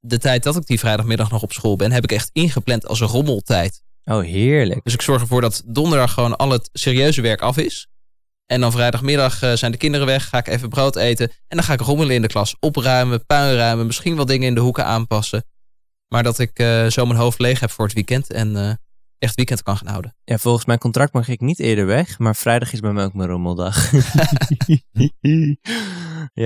[0.00, 3.00] de tijd dat ik die vrijdagmiddag nog op school ben, heb ik echt ingepland als
[3.00, 3.82] een rommeltijd.
[4.04, 4.84] Oh, heerlijk.
[4.84, 7.88] Dus ik zorg ervoor dat donderdag gewoon al het serieuze werk af is.
[8.46, 11.28] En dan vrijdagmiddag eh, zijn de kinderen weg, ga ik even brood eten.
[11.28, 14.60] En dan ga ik rommelen in de klas, opruimen, puinruimen, misschien wel dingen in de
[14.60, 15.44] hoeken aanpassen.
[16.08, 18.72] Maar dat ik eh, zo mijn hoofd leeg heb voor het weekend en eh,
[19.18, 20.16] echt weekend kan gaan houden.
[20.24, 23.14] Ja, volgens mijn contract mag ik niet eerder weg, maar vrijdag is bij mij ook
[23.14, 23.90] mijn rommeldag.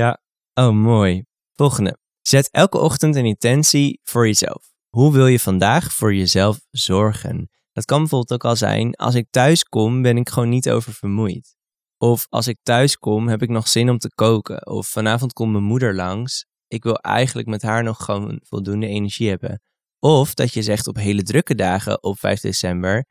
[0.00, 0.20] ja,
[0.54, 1.24] oh mooi.
[1.52, 1.98] Volgende.
[2.20, 4.70] Zet elke ochtend een intentie voor jezelf.
[4.88, 7.50] Hoe wil je vandaag voor jezelf zorgen?
[7.72, 11.56] Dat kan bijvoorbeeld ook al zijn, als ik thuis kom, ben ik gewoon niet oververmoeid.
[11.98, 14.66] Of als ik thuis kom, heb ik nog zin om te koken.
[14.66, 16.46] Of vanavond komt mijn moeder langs.
[16.72, 19.62] Ik wil eigenlijk met haar nog gewoon voldoende energie hebben.
[19.98, 23.04] Of dat je zegt op hele drukke dagen op 5 december.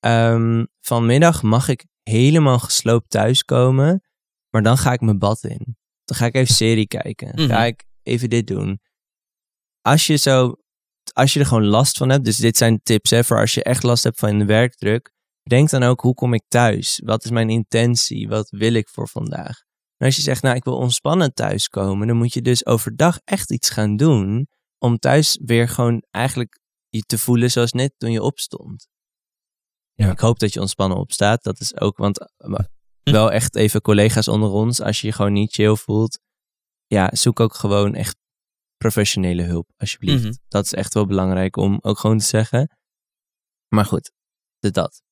[0.00, 4.02] ehm, vanmiddag mag ik helemaal gesloopt thuiskomen.
[4.50, 5.76] Maar dan ga ik mijn bad in.
[6.04, 7.28] Dan ga ik even serie kijken.
[7.34, 7.46] Mhm.
[7.48, 8.80] Ga ik even dit doen.
[9.80, 10.54] Als je zo.
[11.12, 12.24] Als je er gewoon last van hebt.
[12.24, 15.12] Dus dit zijn tips hè, voor als je echt last hebt van de werkdruk.
[15.42, 17.00] Denk dan ook, hoe kom ik thuis?
[17.04, 18.28] Wat is mijn intentie?
[18.28, 19.62] Wat wil ik voor vandaag?
[20.02, 23.50] En als je zegt, nou, ik wil ontspannen thuiskomen, dan moet je dus overdag echt
[23.50, 24.48] iets gaan doen
[24.78, 28.88] om thuis weer gewoon eigenlijk je te voelen zoals net toen je opstond.
[29.92, 30.10] Ja.
[30.10, 31.42] Ik hoop dat je ontspannen opstaat.
[31.42, 32.58] Dat is ook, want eh,
[33.02, 36.18] wel echt even collega's onder ons, als je je gewoon niet chill voelt,
[36.86, 38.16] ja, zoek ook gewoon echt
[38.76, 40.24] professionele hulp, alsjeblieft.
[40.24, 40.34] Mhm.
[40.48, 42.76] Dat is echt wel belangrijk om ook gewoon te zeggen.
[43.68, 44.12] Maar goed,
[44.58, 45.02] dat.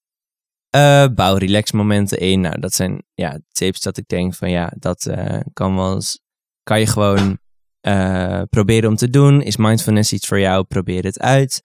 [0.71, 2.41] Eh, bouw relax momenten in.
[2.41, 6.21] Nou, dat zijn ja, tips dat ik denk van ja, dat eh, kan wel eens,
[6.63, 7.39] kan je gewoon
[7.81, 9.43] eh, proberen om te doen.
[9.43, 10.65] Is mindfulness iets voor jou?
[10.65, 11.63] Probeer het uit.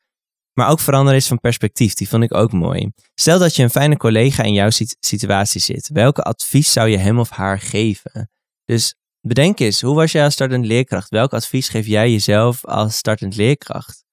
[0.53, 1.93] Maar ook veranderen is van perspectief.
[1.93, 2.91] Die vond ik ook mooi.
[3.15, 5.89] Stel dat je een fijne collega in jouw sit- situatie zit.
[5.93, 8.29] Welke advies zou je hem of haar geven?
[8.65, 11.09] Dus bedenk eens, hoe was jij als startend leerkracht?
[11.09, 14.03] Welk advies geef jij jezelf als startend leerkracht?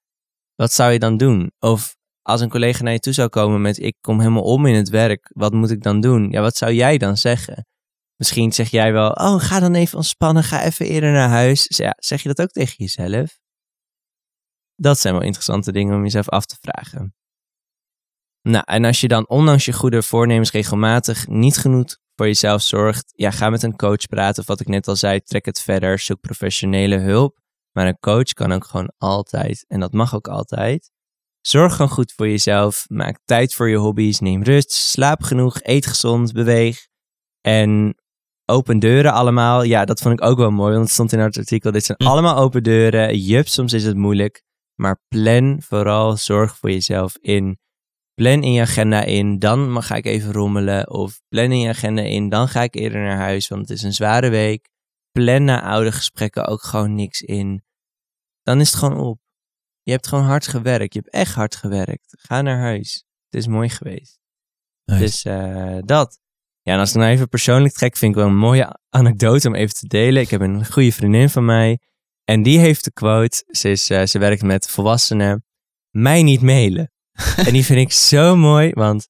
[0.55, 1.53] Wat zou je dan doen?
[1.59, 4.75] Of als een collega naar je toe zou komen met ik kom helemaal om in
[4.75, 6.31] het werk, wat moet ik dan doen?
[6.31, 7.67] Ja, wat zou jij dan zeggen?
[8.17, 11.69] Misschien zeg jij wel, oh, ga dan even ontspannen, ga even eerder naar huis.
[11.69, 13.39] Dus ja, zeg je dat ook tegen jezelf?
[14.75, 17.15] Dat zijn wel interessante dingen om jezelf af te vragen.
[18.43, 23.13] Nou, en als je dan ondanks je goede voornemens regelmatig niet genoeg voor jezelf zorgt,
[23.17, 24.41] ja, ga met een coach praten.
[24.41, 27.41] Of wat ik net al zei, trek het verder, zoek professionele hulp.
[27.73, 30.92] Maar een coach kan ook gewoon altijd, en dat mag ook altijd.
[31.43, 35.87] Zorg gewoon goed voor jezelf, maak tijd voor je hobby's, neem rust, slaap genoeg, eet
[35.87, 36.87] gezond, beweeg.
[37.41, 37.95] En
[38.45, 41.39] open deuren allemaal, ja, dat vond ik ook wel mooi, want het stond in het
[41.39, 41.71] artikel.
[41.73, 42.07] Dit zijn Hm.
[42.09, 43.19] allemaal open deuren.
[43.19, 44.43] Jup, soms is het moeilijk.
[44.75, 47.59] Maar plan vooral, zorg voor jezelf in.
[48.15, 50.91] Plan in je agenda in, dan mag- ga ik even rommelen.
[50.91, 53.83] Of plan in je agenda in, dan ga ik eerder naar huis, want het is
[53.83, 54.69] een zware week.
[55.11, 57.63] Plan na oude gesprekken ook gewoon niks in.
[58.43, 59.19] Dan is het gewoon op.
[59.83, 60.95] Je hebt gewoon hard gewerkt.
[60.95, 62.15] Je hebt echt hard gewerkt.
[62.19, 63.05] Ga naar huis.
[63.31, 64.21] Het is mooi geweest.
[64.85, 65.03] Nice.
[65.03, 66.19] Dus eh, dat.
[66.63, 69.55] Ja, en als ik nou even persoonlijk trek, vind ik wel een mooie anekdote om
[69.55, 70.23] even te delen.
[70.23, 71.79] Ik heb een goede vriendin van mij.
[72.25, 73.45] En die heeft de quote.
[73.47, 75.45] Ze, is, eh, ze werkt met volwassenen.
[75.91, 76.93] Mij niet mailen.
[77.47, 79.09] en die vind ik zo mooi, want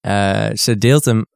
[0.00, 1.26] eh, ze deelt hem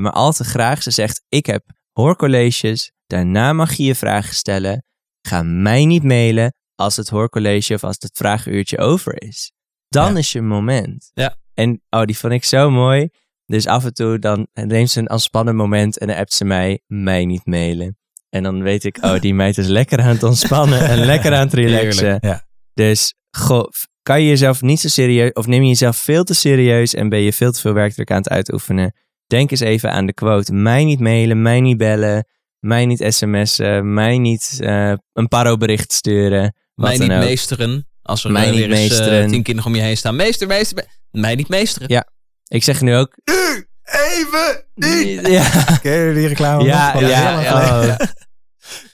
[0.00, 0.82] maar al te graag.
[0.82, 2.92] Ze zegt, ik heb hoorcolleges.
[3.06, 4.84] Daarna mag je je vragen stellen.
[5.20, 9.52] Ga mij niet mailen als het hoorcollege of als het vraaguurtje over is.
[9.88, 10.18] Dan Ja.
[10.18, 11.10] is je moment.
[11.14, 11.36] Ja.
[11.54, 13.08] En oh, die vond ik zo mooi.
[13.46, 16.80] Dus af en toe dan neemt ze een ontspannen moment en dan appt ze mij,
[16.86, 17.98] mij niet mailen.
[18.30, 21.44] En dan weet ik, oh, die meid is lekker aan het ontspannen en lekker aan
[21.44, 22.04] het relaxen.
[22.04, 22.46] Heerlijk, ja.
[22.74, 23.68] Dus goh,
[24.02, 27.20] kan je jezelf niet zo serieus, of neem je jezelf veel te serieus en ben
[27.20, 28.94] je veel te veel werkdruk aan het uitoefenen?
[29.26, 30.52] Denk eens even aan de quote.
[30.52, 32.26] Mij niet mailen, mij niet bellen,
[32.58, 36.56] mij niet sms'en, mij niet eh, een paro-bericht sturen.
[36.74, 37.18] Mij niet ook.
[37.18, 37.88] meesteren.
[38.02, 39.28] Als er Mij eh, weer eens meesteren.
[39.28, 40.16] tien kinderen om je heen staan.
[40.16, 40.76] Meester, meester,
[41.10, 41.88] me- mij niet meesteren.
[41.90, 42.08] Ja.
[42.46, 43.16] Ik zeg nu ook.
[43.24, 45.26] Nu, even, niet.
[45.36, 47.08] Ja, Ken je die reclame ja, nog?
[47.08, 47.94] ja, oh,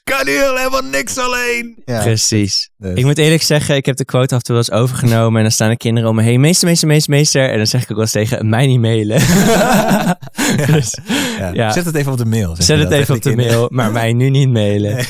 [0.05, 1.83] Kan hier helemaal niks alleen.
[1.85, 2.03] Ja.
[2.03, 2.70] precies.
[2.76, 5.37] Dus- Ik moet eerlijk zeggen, ik heb de quote af en toe wel eens overgenomen.
[5.37, 6.41] En dan staan de kinderen om me heen.
[6.41, 7.51] Meester, meester, meester, meester.
[7.51, 9.18] En dan zeg ik ook wel eens tegen, mij niet mailen.
[10.66, 10.99] dus,
[11.39, 11.51] ja.
[11.53, 11.72] ja.
[11.72, 12.57] Zet het even op de mail.
[12.57, 13.53] zeg Zet het even op de kinderen.
[13.57, 14.95] mail, maar mij nu niet mailen.
[14.95, 15.05] Nee.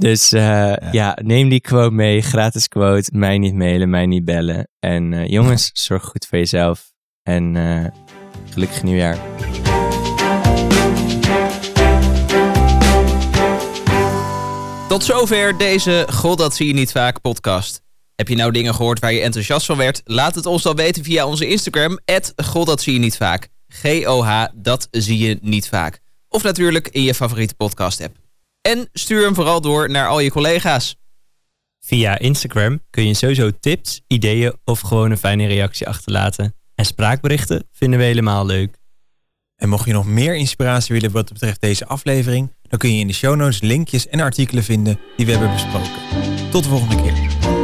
[0.00, 1.18] Dus eh, ja.
[1.22, 3.10] neem die quote mee, gratis quote.
[3.12, 4.68] Mij niet mailen, mij niet bellen.
[4.78, 6.92] En eh, jongens, zorg goed voor jezelf.
[7.22, 7.84] En eh,
[8.50, 9.18] gelukkig nieuwjaar.
[14.88, 17.82] Tot zover deze God dat zie je niet vaak podcast.
[18.14, 20.00] Heb je nou dingen gehoord waar je enthousiast van werd?
[20.04, 21.98] Laat het ons dan weten via onze Instagram.
[22.36, 23.48] God dat zie je niet vaak.
[23.68, 26.00] G-O-H, dat zie je niet vaak.
[26.28, 28.27] Of natuurlijk in je favoriete podcast app.
[28.60, 30.96] En stuur hem vooral door naar al je collega's.
[31.80, 36.54] Via Instagram kun je sowieso tips, ideeën of gewoon een fijne reactie achterlaten.
[36.74, 38.76] En spraakberichten vinden we helemaal leuk.
[39.56, 43.06] En mocht je nog meer inspiratie willen wat betreft deze aflevering, dan kun je in
[43.06, 46.50] de show notes linkjes en artikelen vinden die we hebben besproken.
[46.50, 47.57] Tot de volgende keer.